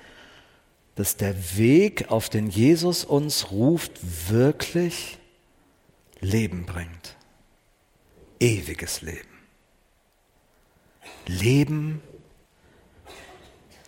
dass 0.96 1.16
der 1.16 1.58
Weg, 1.58 2.10
auf 2.10 2.30
den 2.30 2.50
Jesus 2.50 3.06
uns 3.06 3.52
ruft, 3.52 3.92
wirklich 4.30 5.20
Leben 6.20 6.66
bringt? 6.66 7.16
Ewiges 8.40 9.02
Leben. 9.02 9.28
Leben 11.28 12.02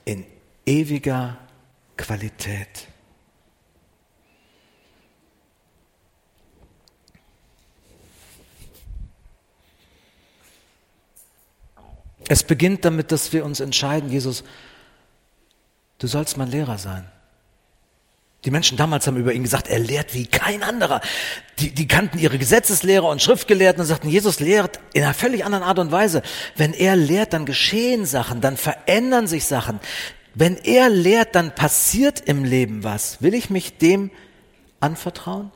in 0.05 0.25
ewiger 0.65 1.37
Qualität. 1.97 2.90
Es 12.31 12.43
beginnt 12.43 12.85
damit, 12.85 13.11
dass 13.11 13.33
wir 13.33 13.43
uns 13.43 13.59
entscheiden, 13.59 14.09
Jesus, 14.09 14.45
du 15.97 16.07
sollst 16.07 16.37
mein 16.37 16.49
Lehrer 16.49 16.77
sein. 16.77 17.03
Die 18.45 18.51
Menschen 18.51 18.77
damals 18.77 19.05
haben 19.05 19.17
über 19.17 19.33
ihn 19.33 19.43
gesagt, 19.43 19.67
er 19.67 19.79
lehrt 19.79 20.13
wie 20.13 20.27
kein 20.27 20.63
anderer. 20.63 21.01
Die, 21.59 21.71
die 21.71 21.89
kannten 21.89 22.19
ihre 22.19 22.37
Gesetzeslehrer 22.37 23.09
und 23.09 23.21
Schriftgelehrten 23.21 23.81
und 23.81 23.85
sagten, 23.85 24.07
Jesus 24.07 24.39
lehrt 24.39 24.79
in 24.93 25.03
einer 25.03 25.13
völlig 25.13 25.43
anderen 25.43 25.65
Art 25.65 25.77
und 25.77 25.91
Weise. 25.91 26.21
Wenn 26.55 26.73
er 26.73 26.95
lehrt, 26.95 27.33
dann 27.33 27.45
geschehen 27.45 28.05
Sachen, 28.05 28.39
dann 28.39 28.55
verändern 28.55 29.27
sich 29.27 29.43
Sachen. 29.43 29.81
Wenn 30.33 30.55
er 30.55 30.87
lehrt, 30.87 31.35
dann 31.35 31.53
passiert 31.53 32.21
im 32.21 32.45
Leben 32.45 32.85
was. 32.85 33.21
Will 33.21 33.33
ich 33.33 33.49
mich 33.49 33.77
dem 33.77 34.09
anvertrauen? 34.79 35.51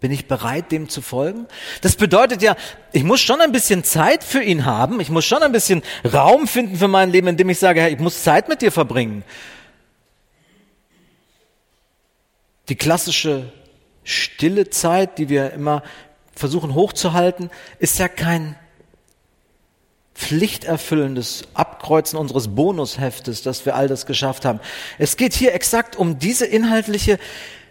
Bin 0.00 0.12
ich 0.12 0.28
bereit, 0.28 0.70
dem 0.70 0.88
zu 0.88 1.02
folgen? 1.02 1.46
Das 1.80 1.96
bedeutet 1.96 2.40
ja, 2.40 2.56
ich 2.92 3.02
muss 3.02 3.20
schon 3.20 3.40
ein 3.40 3.50
bisschen 3.50 3.82
Zeit 3.82 4.22
für 4.22 4.40
ihn 4.40 4.64
haben. 4.64 5.00
Ich 5.00 5.10
muss 5.10 5.24
schon 5.24 5.42
ein 5.42 5.50
bisschen 5.50 5.82
Raum 6.12 6.46
finden 6.46 6.76
für 6.76 6.86
mein 6.86 7.10
Leben, 7.10 7.26
indem 7.26 7.50
ich 7.50 7.58
sage, 7.58 7.80
Herr, 7.80 7.90
ich 7.90 7.98
muss 7.98 8.22
Zeit 8.22 8.48
mit 8.48 8.62
dir 8.62 8.70
verbringen. 8.70 9.24
Die 12.68 12.76
klassische 12.76 13.52
stille 14.04 14.70
Zeit, 14.70 15.18
die 15.18 15.28
wir 15.28 15.52
immer 15.52 15.82
versuchen 16.34 16.74
hochzuhalten, 16.74 17.50
ist 17.80 17.98
ja 17.98 18.06
kein 18.06 18.54
pflichterfüllendes 20.14 21.44
Abkreuzen 21.54 22.18
unseres 22.18 22.48
Bonusheftes, 22.48 23.42
dass 23.42 23.66
wir 23.66 23.74
all 23.74 23.88
das 23.88 24.06
geschafft 24.06 24.44
haben. 24.44 24.60
Es 24.98 25.16
geht 25.16 25.32
hier 25.32 25.54
exakt 25.54 25.96
um 25.96 26.18
diese 26.18 26.44
inhaltliche 26.44 27.18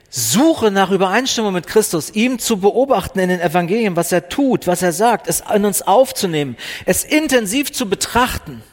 Suche 0.09 0.71
nach 0.71 0.91
Übereinstimmung 0.91 1.53
mit 1.53 1.67
Christus, 1.67 2.11
ihm 2.11 2.39
zu 2.39 2.57
beobachten 2.57 3.19
in 3.19 3.29
den 3.29 3.41
Evangelien, 3.41 3.95
was 3.95 4.11
er 4.11 4.29
tut, 4.29 4.65
was 4.65 4.81
er 4.81 4.93
sagt, 4.93 5.27
es 5.27 5.43
in 5.53 5.65
uns 5.65 5.81
aufzunehmen, 5.81 6.55
es 6.85 7.03
intensiv 7.03 7.73
zu 7.73 7.89
betrachten. 7.89 8.63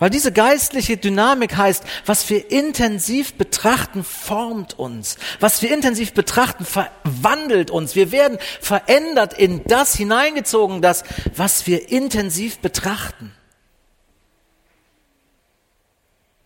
Weil 0.00 0.10
diese 0.10 0.32
geistliche 0.32 0.96
Dynamik 0.96 1.56
heißt, 1.56 1.84
was 2.04 2.28
wir 2.28 2.50
intensiv 2.50 3.34
betrachten, 3.34 4.02
formt 4.02 4.76
uns. 4.76 5.16
Was 5.38 5.62
wir 5.62 5.72
intensiv 5.72 6.14
betrachten, 6.14 6.64
verwandelt 6.64 7.70
uns. 7.70 7.94
Wir 7.94 8.10
werden 8.10 8.38
verändert 8.60 9.34
in 9.34 9.62
das 9.64 9.94
hineingezogen, 9.94 10.82
das, 10.82 11.04
was 11.36 11.68
wir 11.68 11.90
intensiv 11.90 12.58
betrachten. 12.58 13.32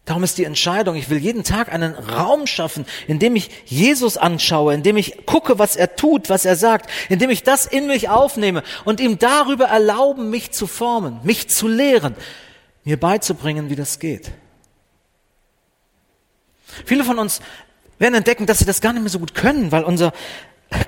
Darum 0.09 0.25
ist 0.25 0.39
die 0.39 0.45
Entscheidung, 0.45 0.97
ich 0.97 1.11
will 1.11 1.19
jeden 1.19 1.45
Tag 1.45 1.71
einen 1.71 1.93
Raum 1.93 2.47
schaffen, 2.47 2.87
in 3.09 3.19
dem 3.19 3.37
ich 3.37 3.51
Jesus 3.67 4.17
anschaue, 4.17 4.73
in 4.73 4.83
dem 4.83 4.97
ich 4.97 5.27
gucke, 5.27 5.59
was 5.59 5.77
er 5.77 5.97
tut, 5.97 6.31
was 6.31 6.47
er 6.47 6.57
sagt, 6.57 6.89
in 7.11 7.19
dem 7.19 7.29
ich 7.29 7.43
das 7.43 7.67
in 7.67 7.89
mich 7.89 8.09
aufnehme 8.09 8.63
und 8.87 9.01
ihm 9.01 9.19
darüber 9.19 9.67
erlauben, 9.67 10.31
mich 10.31 10.51
zu 10.51 10.67
formen, 10.67 11.21
mich 11.25 11.51
zu 11.51 11.69
lehren, 11.69 12.15
mir 12.85 12.99
beizubringen, 12.99 13.69
wie 13.69 13.77
das 13.77 13.99
geht. 13.99 14.31
Viele 16.87 17.05
von 17.05 17.19
uns 17.19 17.43
werden 17.99 18.15
entdecken, 18.15 18.47
dass 18.47 18.61
sie 18.61 18.65
das 18.65 18.81
gar 18.81 18.95
nicht 18.95 19.03
mehr 19.03 19.11
so 19.11 19.19
gut 19.19 19.35
können, 19.35 19.73
weil 19.73 19.85
unser 19.85 20.15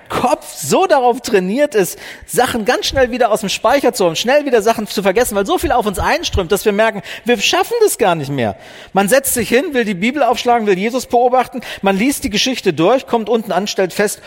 Kopf 0.09 0.55
so 0.55 0.87
darauf 0.87 1.23
trainiert 1.23 1.75
ist, 1.75 1.99
Sachen 2.27 2.67
ganz 2.67 2.87
schnell 2.87 3.11
wieder 3.11 3.31
aus 3.31 3.41
dem 3.41 3.49
Speicher 3.49 3.95
zu 3.95 4.05
holen, 4.05 4.17
schnell 4.17 4.45
wieder 4.45 4.61
Sachen 4.61 4.87
zu 4.87 5.03
vergessen, 5.03 5.35
weil 5.35 5.47
so 5.47 5.57
viel 5.57 5.73
auf 5.73 5.87
uns 5.87 5.99
einströmt, 5.99 6.53
dass 6.53 6.67
wir 6.67 6.73
merken, 6.73 7.01
wir 7.25 7.41
schaffen 7.41 7.75
das 7.81 7.97
gar 7.97 8.15
nicht 8.15 8.31
mehr. 8.31 8.57
Man 8.93 9.09
setzt 9.09 9.33
sich 9.33 9.49
hin, 9.49 9.73
will 9.73 9.87
die 9.87 9.95
Bibel 9.95 10.23
aufschlagen, 10.23 10.67
will 10.67 10.79
Jesus 10.79 11.07
beobachten, 11.07 11.63
man 11.81 11.97
liest 11.97 12.25
die 12.25 12.31
Geschichte 12.31 12.75
durch, 12.75 13.07
kommt 13.07 13.31
unten 13.31 13.53
an, 13.53 13.67
stellt 13.67 13.95
fest, 13.95 14.21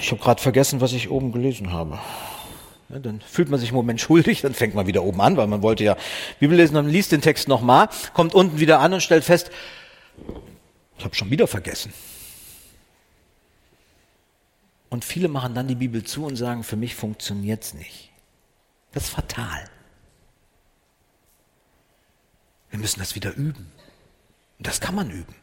ich 0.00 0.10
habe 0.12 0.22
gerade 0.22 0.40
vergessen, 0.40 0.80
was 0.80 0.92
ich 0.92 1.10
oben 1.10 1.32
gelesen 1.32 1.72
habe. 1.72 1.98
Dann 2.88 3.22
fühlt 3.26 3.48
man 3.48 3.58
sich 3.58 3.70
im 3.70 3.74
Moment 3.74 4.00
schuldig, 4.00 4.42
dann 4.42 4.52
fängt 4.52 4.74
man 4.74 4.86
wieder 4.86 5.02
oben 5.02 5.20
an, 5.22 5.38
weil 5.38 5.46
man 5.46 5.62
wollte 5.62 5.82
ja 5.82 5.96
Bibel 6.38 6.56
lesen, 6.56 6.74
dann 6.74 6.88
liest 6.88 7.10
den 7.10 7.22
Text 7.22 7.48
nochmal, 7.48 7.88
kommt 8.12 8.34
unten 8.34 8.60
wieder 8.60 8.80
an 8.80 8.92
und 8.92 9.00
stellt 9.02 9.24
fest, 9.24 9.50
ich 10.98 11.04
habe 11.04 11.14
schon 11.14 11.30
wieder 11.30 11.46
vergessen. 11.46 11.92
Und 14.92 15.06
viele 15.06 15.28
machen 15.28 15.54
dann 15.54 15.68
die 15.68 15.74
Bibel 15.74 16.04
zu 16.04 16.26
und 16.26 16.36
sagen, 16.36 16.64
für 16.64 16.76
mich 16.76 16.94
funktioniert 16.94 17.64
es 17.64 17.72
nicht. 17.72 18.10
Das 18.92 19.04
ist 19.04 19.08
fatal. 19.08 19.64
Wir 22.68 22.78
müssen 22.78 23.00
das 23.00 23.14
wieder 23.14 23.32
üben. 23.32 23.72
Und 24.58 24.66
das 24.66 24.82
kann 24.82 24.94
man 24.94 25.10
üben. 25.10 25.34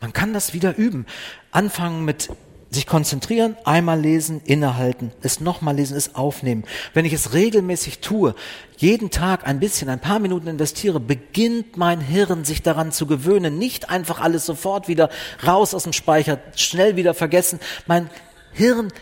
Man 0.00 0.14
kann 0.14 0.32
das 0.32 0.54
wieder 0.54 0.76
üben. 0.76 1.04
Anfangen 1.50 2.06
mit 2.06 2.30
sich 2.70 2.86
konzentrieren, 2.86 3.56
einmal 3.64 4.00
lesen, 4.00 4.40
innehalten, 4.44 5.12
es 5.22 5.40
nochmal 5.40 5.74
lesen, 5.74 5.96
es 5.96 6.14
aufnehmen. 6.14 6.64
Wenn 6.94 7.04
ich 7.04 7.12
es 7.12 7.32
regelmäßig 7.32 7.98
tue, 7.98 8.34
jeden 8.76 9.10
Tag 9.10 9.46
ein 9.46 9.58
bisschen, 9.58 9.88
ein 9.88 10.00
paar 10.00 10.20
Minuten 10.20 10.46
investiere, 10.46 11.00
beginnt 11.00 11.76
mein 11.76 12.00
Hirn 12.00 12.44
sich 12.44 12.62
daran 12.62 12.92
zu 12.92 13.06
gewöhnen, 13.06 13.58
nicht 13.58 13.90
einfach 13.90 14.20
alles 14.20 14.46
sofort 14.46 14.86
wieder 14.86 15.10
raus 15.44 15.74
aus 15.74 15.82
dem 15.82 15.92
Speicher, 15.92 16.38
schnell 16.54 16.94
wieder 16.94 17.12
vergessen. 17.12 17.58
Mein 17.86 18.08
Hirn 18.52 18.92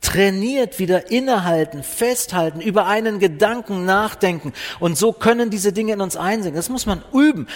trainiert 0.00 0.78
wieder 0.78 1.10
innehalten, 1.10 1.82
festhalten, 1.82 2.62
über 2.62 2.86
einen 2.86 3.18
Gedanken 3.18 3.84
nachdenken. 3.84 4.54
Und 4.80 4.96
so 4.96 5.12
können 5.12 5.50
diese 5.50 5.72
Dinge 5.72 5.92
in 5.92 6.00
uns 6.00 6.16
einsinken. 6.16 6.56
Das 6.56 6.70
muss 6.70 6.86
man 6.86 7.04
üben. 7.12 7.46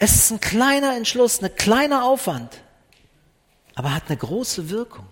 Es 0.00 0.16
ist 0.16 0.32
ein 0.32 0.40
kleiner 0.40 0.96
Entschluss, 0.96 1.40
ein 1.40 1.54
kleiner 1.54 2.04
Aufwand, 2.04 2.62
aber 3.76 3.94
hat 3.94 4.04
eine 4.08 4.16
große 4.16 4.70
Wirkung. 4.70 5.06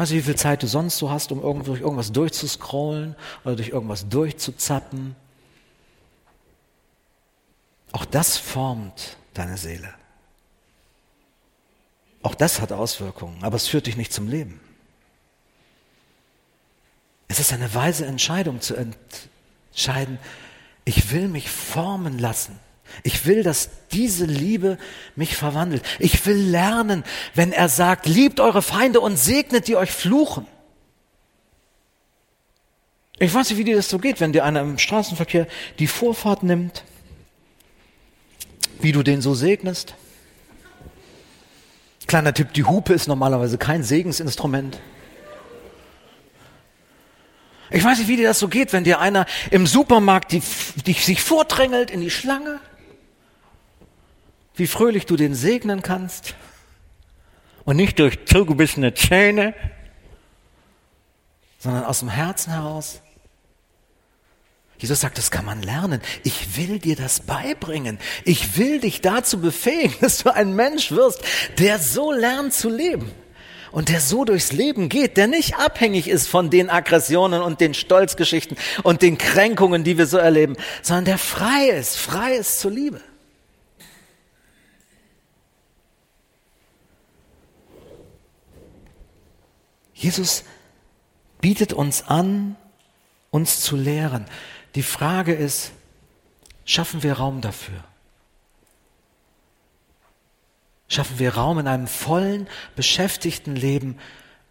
Weißt 0.00 0.12
du, 0.12 0.16
wie 0.16 0.22
viel 0.22 0.36
Zeit 0.36 0.62
du 0.62 0.66
sonst 0.66 0.96
so 0.96 1.10
hast, 1.10 1.30
um 1.30 1.42
irgendwo 1.42 1.72
durch 1.72 1.82
irgendwas 1.82 2.10
durchzuscrollen 2.10 3.14
oder 3.44 3.54
durch 3.54 3.68
irgendwas 3.68 4.08
durchzuzappen? 4.08 5.14
Auch 7.92 8.06
das 8.06 8.38
formt 8.38 9.18
deine 9.34 9.58
Seele. 9.58 9.92
Auch 12.22 12.34
das 12.34 12.62
hat 12.62 12.72
Auswirkungen, 12.72 13.44
aber 13.44 13.56
es 13.56 13.68
führt 13.68 13.88
dich 13.88 13.98
nicht 13.98 14.10
zum 14.10 14.26
Leben. 14.26 14.58
Es 17.28 17.38
ist 17.38 17.52
eine 17.52 17.74
weise 17.74 18.06
Entscheidung 18.06 18.62
zu 18.62 18.76
entscheiden, 18.76 20.18
ich 20.86 21.12
will 21.12 21.28
mich 21.28 21.50
formen 21.50 22.18
lassen 22.18 22.58
ich 23.02 23.26
will, 23.26 23.42
dass 23.42 23.70
diese 23.92 24.24
Liebe 24.24 24.78
mich 25.16 25.36
verwandelt. 25.36 25.82
Ich 25.98 26.24
will 26.26 26.36
lernen, 26.36 27.04
wenn 27.34 27.52
er 27.52 27.68
sagt, 27.68 28.06
liebt 28.06 28.40
eure 28.40 28.62
Feinde 28.62 29.00
und 29.00 29.18
segnet, 29.18 29.68
die 29.68 29.76
euch 29.76 29.90
fluchen. 29.90 30.46
Ich 33.18 33.34
weiß 33.34 33.50
nicht, 33.50 33.58
wie 33.58 33.64
dir 33.64 33.76
das 33.76 33.90
so 33.90 33.98
geht, 33.98 34.20
wenn 34.20 34.32
dir 34.32 34.44
einer 34.44 34.62
im 34.62 34.78
Straßenverkehr 34.78 35.46
die 35.78 35.86
Vorfahrt 35.86 36.42
nimmt, 36.42 36.84
wie 38.80 38.92
du 38.92 39.02
den 39.02 39.20
so 39.20 39.34
segnest. 39.34 39.94
Kleiner 42.06 42.32
Tipp, 42.32 42.54
die 42.54 42.64
Hupe 42.64 42.94
ist 42.94 43.08
normalerweise 43.08 43.58
kein 43.58 43.82
Segensinstrument. 43.84 44.80
Ich 47.70 47.84
weiß 47.84 47.98
nicht, 47.98 48.08
wie 48.08 48.16
dir 48.16 48.26
das 48.26 48.38
so 48.38 48.48
geht, 48.48 48.72
wenn 48.72 48.84
dir 48.84 48.98
einer 49.00 49.26
im 49.50 49.66
Supermarkt 49.66 50.32
die, 50.32 50.42
die 50.86 50.94
sich 50.94 51.22
vordrängelt 51.22 51.90
in 51.90 52.00
die 52.00 52.10
Schlange 52.10 52.58
wie 54.60 54.66
fröhlich 54.66 55.06
du 55.06 55.16
den 55.16 55.34
segnen 55.34 55.82
kannst 55.82 56.34
und 57.64 57.76
nicht 57.76 57.98
durch 57.98 58.26
zugebissene 58.26 58.94
Zähne, 58.94 59.54
sondern 61.58 61.84
aus 61.84 62.00
dem 62.00 62.10
Herzen 62.10 62.52
heraus. 62.52 63.00
Jesus 64.78 65.00
sagt, 65.00 65.18
das 65.18 65.30
kann 65.30 65.44
man 65.44 65.62
lernen. 65.62 66.00
Ich 66.24 66.56
will 66.56 66.78
dir 66.78 66.96
das 66.96 67.20
beibringen. 67.20 67.98
Ich 68.24 68.56
will 68.56 68.80
dich 68.80 69.00
dazu 69.00 69.40
befähigen, 69.40 69.94
dass 70.00 70.22
du 70.22 70.34
ein 70.34 70.54
Mensch 70.54 70.92
wirst, 70.92 71.22
der 71.58 71.78
so 71.78 72.12
lernt 72.12 72.54
zu 72.54 72.68
leben 72.68 73.10
und 73.72 73.88
der 73.88 74.00
so 74.00 74.24
durchs 74.24 74.52
Leben 74.52 74.88
geht, 74.88 75.16
der 75.16 75.26
nicht 75.26 75.56
abhängig 75.56 76.08
ist 76.08 76.28
von 76.28 76.50
den 76.50 76.68
Aggressionen 76.70 77.40
und 77.40 77.60
den 77.60 77.72
Stolzgeschichten 77.72 78.58
und 78.82 79.00
den 79.00 79.16
Kränkungen, 79.16 79.84
die 79.84 79.96
wir 79.96 80.06
so 80.06 80.18
erleben, 80.18 80.56
sondern 80.82 81.04
der 81.06 81.18
frei 81.18 81.68
ist, 81.68 81.96
frei 81.96 82.34
ist 82.34 82.60
zur 82.60 82.72
Liebe. 82.72 83.00
Jesus 90.00 90.44
bietet 91.42 91.74
uns 91.74 92.02
an, 92.08 92.56
uns 93.30 93.60
zu 93.60 93.76
lehren. 93.76 94.24
Die 94.74 94.82
Frage 94.82 95.34
ist, 95.34 95.72
schaffen 96.64 97.02
wir 97.02 97.14
Raum 97.14 97.42
dafür? 97.42 97.84
Schaffen 100.88 101.18
wir 101.18 101.34
Raum 101.34 101.58
in 101.58 101.68
einem 101.68 101.86
vollen, 101.86 102.48
beschäftigten 102.76 103.54
Leben, 103.54 103.98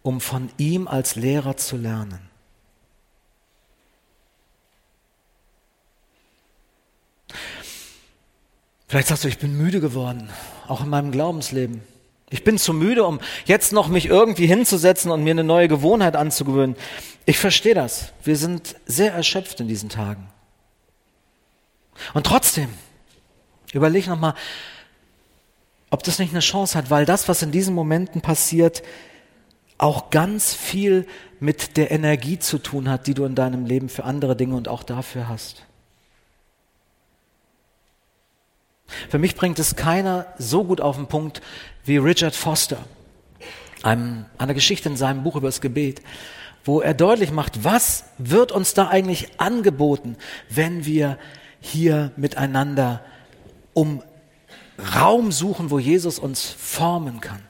um 0.02 0.20
von 0.20 0.52
ihm 0.56 0.86
als 0.86 1.16
Lehrer 1.16 1.56
zu 1.56 1.76
lernen? 1.76 2.20
Vielleicht 8.86 9.08
sagst 9.08 9.24
du, 9.24 9.28
ich 9.28 9.38
bin 9.38 9.58
müde 9.58 9.80
geworden, 9.80 10.30
auch 10.68 10.80
in 10.80 10.88
meinem 10.88 11.10
Glaubensleben. 11.10 11.82
Ich 12.30 12.44
bin 12.44 12.58
zu 12.58 12.72
müde, 12.72 13.04
um 13.04 13.20
jetzt 13.44 13.72
noch 13.72 13.88
mich 13.88 14.06
irgendwie 14.06 14.46
hinzusetzen 14.46 15.10
und 15.10 15.24
mir 15.24 15.32
eine 15.32 15.44
neue 15.44 15.66
Gewohnheit 15.66 16.14
anzugewöhnen. 16.14 16.76
Ich 17.26 17.38
verstehe 17.38 17.74
das. 17.74 18.12
Wir 18.22 18.36
sind 18.36 18.76
sehr 18.86 19.12
erschöpft 19.12 19.60
in 19.60 19.68
diesen 19.68 19.88
Tagen. 19.88 20.28
Und 22.14 22.24
trotzdem, 22.24 22.68
überleg 23.72 24.06
nochmal, 24.06 24.34
ob 25.90 26.04
das 26.04 26.20
nicht 26.20 26.30
eine 26.30 26.40
Chance 26.40 26.78
hat, 26.78 26.88
weil 26.88 27.04
das, 27.04 27.28
was 27.28 27.42
in 27.42 27.50
diesen 27.50 27.74
Momenten 27.74 28.20
passiert, 28.20 28.82
auch 29.76 30.10
ganz 30.10 30.54
viel 30.54 31.06
mit 31.40 31.76
der 31.76 31.90
Energie 31.90 32.38
zu 32.38 32.58
tun 32.58 32.88
hat, 32.88 33.06
die 33.06 33.14
du 33.14 33.24
in 33.24 33.34
deinem 33.34 33.66
Leben 33.66 33.88
für 33.88 34.04
andere 34.04 34.36
Dinge 34.36 34.54
und 34.54 34.68
auch 34.68 34.84
dafür 34.84 35.28
hast. 35.28 35.64
Für 39.08 39.18
mich 39.18 39.34
bringt 39.34 39.58
es 39.58 39.76
keiner 39.76 40.26
so 40.38 40.64
gut 40.64 40.80
auf 40.80 40.96
den 40.96 41.06
Punkt 41.06 41.40
wie 41.84 41.96
Richard 41.96 42.34
Foster, 42.34 42.78
einem, 43.82 44.26
einer 44.38 44.54
Geschichte 44.54 44.88
in 44.88 44.96
seinem 44.96 45.22
Buch 45.22 45.36
über 45.36 45.48
das 45.48 45.60
Gebet, 45.60 46.02
wo 46.64 46.80
er 46.80 46.94
deutlich 46.94 47.32
macht, 47.32 47.64
was 47.64 48.04
wird 48.18 48.52
uns 48.52 48.74
da 48.74 48.88
eigentlich 48.88 49.40
angeboten, 49.40 50.16
wenn 50.48 50.84
wir 50.84 51.18
hier 51.60 52.12
miteinander 52.16 53.02
um 53.72 54.02
Raum 54.96 55.32
suchen, 55.32 55.70
wo 55.70 55.78
Jesus 55.78 56.18
uns 56.18 56.44
formen 56.58 57.20
kann. 57.20 57.40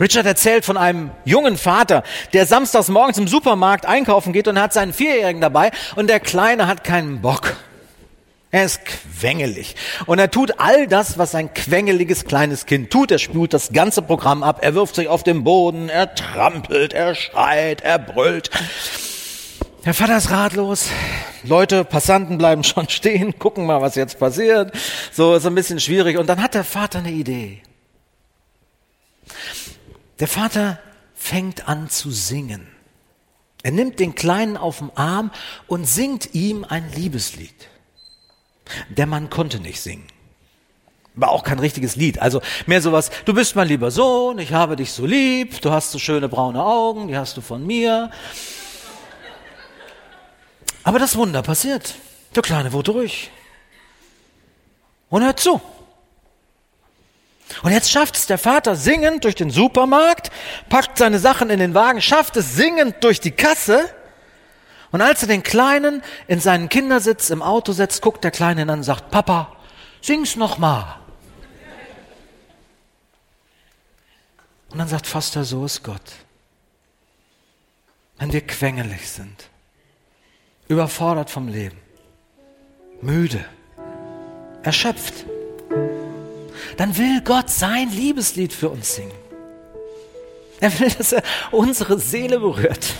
Richard 0.00 0.26
erzählt 0.26 0.64
von 0.64 0.76
einem 0.76 1.10
jungen 1.24 1.56
Vater, 1.56 2.04
der 2.32 2.46
samstags 2.46 2.88
morgens 2.88 3.18
im 3.18 3.28
Supermarkt 3.28 3.86
einkaufen 3.86 4.32
geht 4.32 4.48
und 4.48 4.60
hat 4.60 4.72
seinen 4.72 4.92
Vierjährigen 4.92 5.40
dabei 5.40 5.72
und 5.96 6.08
der 6.08 6.20
Kleine 6.20 6.66
hat 6.66 6.84
keinen 6.84 7.20
Bock. 7.20 7.56
Er 8.54 8.66
ist 8.66 8.82
quengelig. 8.84 9.74
Und 10.06 10.20
er 10.20 10.30
tut 10.30 10.60
all 10.60 10.86
das, 10.86 11.18
was 11.18 11.34
ein 11.34 11.52
quengeliges 11.54 12.24
kleines 12.24 12.66
Kind 12.66 12.88
tut. 12.88 13.10
Er 13.10 13.18
spült 13.18 13.52
das 13.52 13.72
ganze 13.72 14.00
Programm 14.00 14.44
ab. 14.44 14.60
Er 14.62 14.76
wirft 14.76 14.94
sich 14.94 15.08
auf 15.08 15.24
den 15.24 15.42
Boden. 15.42 15.88
Er 15.88 16.14
trampelt. 16.14 16.92
Er 16.92 17.16
schreit. 17.16 17.80
Er 17.80 17.98
brüllt. 17.98 18.50
Der 19.84 19.92
Vater 19.92 20.16
ist 20.16 20.30
ratlos. 20.30 20.88
Leute, 21.42 21.84
Passanten 21.84 22.38
bleiben 22.38 22.62
schon 22.64 22.88
stehen, 22.88 23.40
gucken 23.40 23.66
mal, 23.66 23.80
was 23.80 23.96
jetzt 23.96 24.20
passiert. 24.20 24.70
So 25.10 25.34
ist 25.34 25.46
ein 25.46 25.56
bisschen 25.56 25.80
schwierig. 25.80 26.16
Und 26.16 26.28
dann 26.28 26.40
hat 26.40 26.54
der 26.54 26.62
Vater 26.62 27.00
eine 27.00 27.10
Idee. 27.10 27.60
Der 30.20 30.28
Vater 30.28 30.78
fängt 31.16 31.66
an 31.68 31.90
zu 31.90 32.12
singen. 32.12 32.68
Er 33.64 33.72
nimmt 33.72 33.98
den 33.98 34.14
Kleinen 34.14 34.56
auf 34.56 34.78
den 34.78 34.96
Arm 34.96 35.32
und 35.66 35.88
singt 35.88 36.36
ihm 36.36 36.64
ein 36.64 36.88
Liebeslied. 36.94 37.73
Der 38.88 39.06
Mann 39.06 39.30
konnte 39.30 39.60
nicht 39.60 39.80
singen. 39.80 40.06
War 41.14 41.30
auch 41.30 41.44
kein 41.44 41.60
richtiges 41.60 41.94
Lied. 41.96 42.20
Also 42.20 42.40
mehr 42.66 42.82
sowas, 42.82 43.10
du 43.24 43.34
bist 43.34 43.54
mein 43.54 43.68
lieber 43.68 43.90
Sohn, 43.90 44.38
ich 44.38 44.52
habe 44.52 44.74
dich 44.74 44.92
so 44.92 45.06
lieb, 45.06 45.60
du 45.60 45.70
hast 45.70 45.92
so 45.92 45.98
schöne 45.98 46.28
braune 46.28 46.62
Augen, 46.62 47.06
die 47.08 47.16
hast 47.16 47.36
du 47.36 47.40
von 47.40 47.64
mir. 47.64 48.10
Aber 50.82 50.98
das 50.98 51.16
Wunder 51.16 51.42
passiert. 51.42 51.94
Der 52.34 52.42
Kleine 52.42 52.72
wurde 52.72 52.90
ruhig. 52.90 53.30
Und 55.08 55.22
hört 55.22 55.38
zu. 55.38 55.60
Und 57.62 57.72
jetzt 57.72 57.90
schafft 57.90 58.16
es 58.16 58.26
der 58.26 58.38
Vater 58.38 58.74
singend 58.74 59.24
durch 59.24 59.36
den 59.36 59.50
Supermarkt, 59.50 60.30
packt 60.68 60.98
seine 60.98 61.18
Sachen 61.18 61.50
in 61.50 61.60
den 61.60 61.74
Wagen, 61.74 62.02
schafft 62.02 62.36
es 62.36 62.56
singend 62.56 63.04
durch 63.04 63.20
die 63.20 63.30
Kasse 63.30 63.88
und 64.94 65.02
als 65.02 65.22
er 65.22 65.26
den 65.26 65.42
Kleinen 65.42 66.04
in 66.28 66.38
seinen 66.38 66.68
Kindersitz 66.68 67.30
im 67.30 67.42
Auto 67.42 67.72
setzt, 67.72 68.00
guckt 68.00 68.22
der 68.22 68.30
Kleine 68.30 68.62
ihn 68.62 68.70
an 68.70 68.78
und 68.78 68.84
sagt, 68.84 69.10
Papa, 69.10 69.50
sing's 70.00 70.36
noch 70.36 70.56
mal. 70.56 71.00
Und 74.70 74.78
dann 74.78 74.86
sagt 74.86 75.08
fast 75.08 75.34
er, 75.34 75.42
so 75.42 75.64
ist 75.64 75.82
Gott. 75.82 76.12
wenn 78.18 78.32
wir 78.32 78.42
quengelig 78.42 79.10
sind, 79.10 79.48
überfordert 80.68 81.28
vom 81.28 81.48
Leben, 81.48 81.80
müde, 83.00 83.44
erschöpft, 84.62 85.26
dann 86.76 86.96
will 86.96 87.20
Gott 87.22 87.50
sein 87.50 87.90
Liebeslied 87.90 88.52
für 88.52 88.68
uns 88.68 88.94
singen. 88.94 89.10
Er 90.60 90.78
will, 90.78 90.88
dass 90.88 91.10
er 91.10 91.24
unsere 91.50 91.98
Seele 91.98 92.38
berührt, 92.38 92.94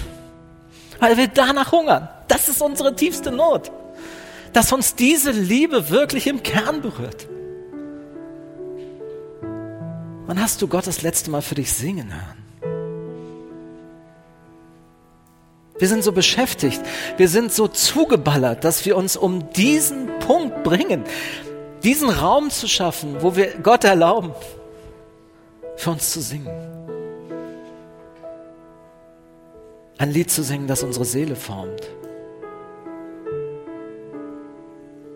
weil 1.00 1.16
wir 1.16 1.28
danach 1.28 1.72
hungern. 1.72 2.08
Das 2.28 2.48
ist 2.48 2.62
unsere 2.62 2.94
tiefste 2.94 3.30
Not, 3.30 3.70
dass 4.52 4.72
uns 4.72 4.94
diese 4.94 5.30
Liebe 5.30 5.90
wirklich 5.90 6.26
im 6.26 6.42
Kern 6.42 6.82
berührt. 6.82 7.28
Wann 10.26 10.40
hast 10.40 10.62
du 10.62 10.68
Gott 10.68 10.86
das 10.86 11.02
letzte 11.02 11.30
Mal 11.30 11.42
für 11.42 11.54
dich 11.54 11.72
singen 11.72 12.12
hören? 12.12 12.44
Wir 15.78 15.88
sind 15.88 16.04
so 16.04 16.12
beschäftigt, 16.12 16.80
wir 17.16 17.28
sind 17.28 17.52
so 17.52 17.66
zugeballert, 17.66 18.64
dass 18.64 18.86
wir 18.86 18.96
uns 18.96 19.16
um 19.16 19.50
diesen 19.52 20.08
Punkt 20.20 20.62
bringen, 20.62 21.04
diesen 21.82 22.08
Raum 22.08 22.48
zu 22.50 22.68
schaffen, 22.68 23.16
wo 23.20 23.36
wir 23.36 23.58
Gott 23.58 23.84
erlauben, 23.84 24.32
für 25.76 25.90
uns 25.90 26.10
zu 26.10 26.20
singen. 26.20 26.83
Ein 29.96 30.10
Lied 30.10 30.30
zu 30.30 30.42
singen, 30.42 30.66
das 30.66 30.82
unsere 30.82 31.04
Seele 31.04 31.36
formt. 31.36 31.88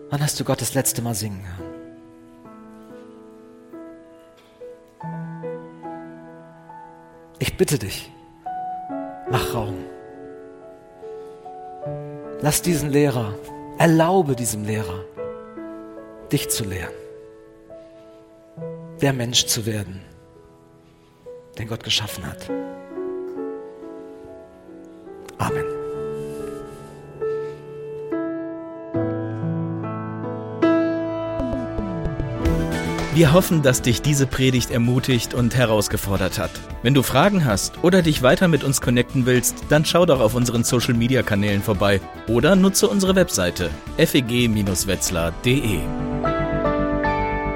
Wann 0.09 0.21
hast 0.21 0.39
du 0.39 0.43
Gott 0.43 0.61
das 0.61 0.73
letzte 0.73 1.01
Mal 1.01 1.13
singen 1.13 1.43
hören? 1.45 1.69
Ich 7.39 7.57
bitte 7.57 7.77
dich, 7.77 8.11
mach 9.29 9.53
Raum. 9.53 9.77
Lass 12.41 12.61
diesen 12.61 12.89
Lehrer, 12.89 13.33
erlaube 13.77 14.35
diesem 14.35 14.63
Lehrer, 14.63 15.03
dich 16.31 16.49
zu 16.49 16.63
lehren, 16.63 16.93
der 19.01 19.11
Mensch 19.11 19.45
zu 19.45 19.65
werden, 19.65 20.01
den 21.57 21.67
Gott 21.67 21.83
geschaffen 21.83 22.25
hat. 22.25 22.49
Wir 33.19 33.33
hoffen, 33.33 33.61
dass 33.63 33.81
dich 33.81 34.01
diese 34.01 34.25
Predigt 34.27 34.71
ermutigt 34.71 35.33
und 35.33 35.53
herausgefordert 35.53 36.39
hat. 36.39 36.51
Wenn 36.83 36.93
du 36.93 37.03
Fragen 37.03 37.43
hast 37.43 37.83
oder 37.83 38.01
dich 38.01 38.23
weiter 38.23 38.47
mit 38.47 38.63
uns 38.63 38.79
connecten 38.79 39.25
willst, 39.25 39.65
dann 39.67 39.83
schau 39.83 40.05
doch 40.05 40.21
auf 40.21 40.35
unseren 40.35 40.63
Social 40.63 40.93
Media 40.93 41.21
Kanälen 41.21 41.61
vorbei 41.61 41.99
oder 42.29 42.55
nutze 42.55 42.87
unsere 42.87 43.15
Webseite 43.15 43.71
feg-wetzlar.de. 43.97 45.79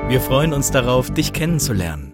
Wir 0.09 0.19
freuen 0.19 0.51
uns 0.51 0.69
darauf, 0.69 1.11
dich 1.11 1.31
kennenzulernen. 1.31 2.12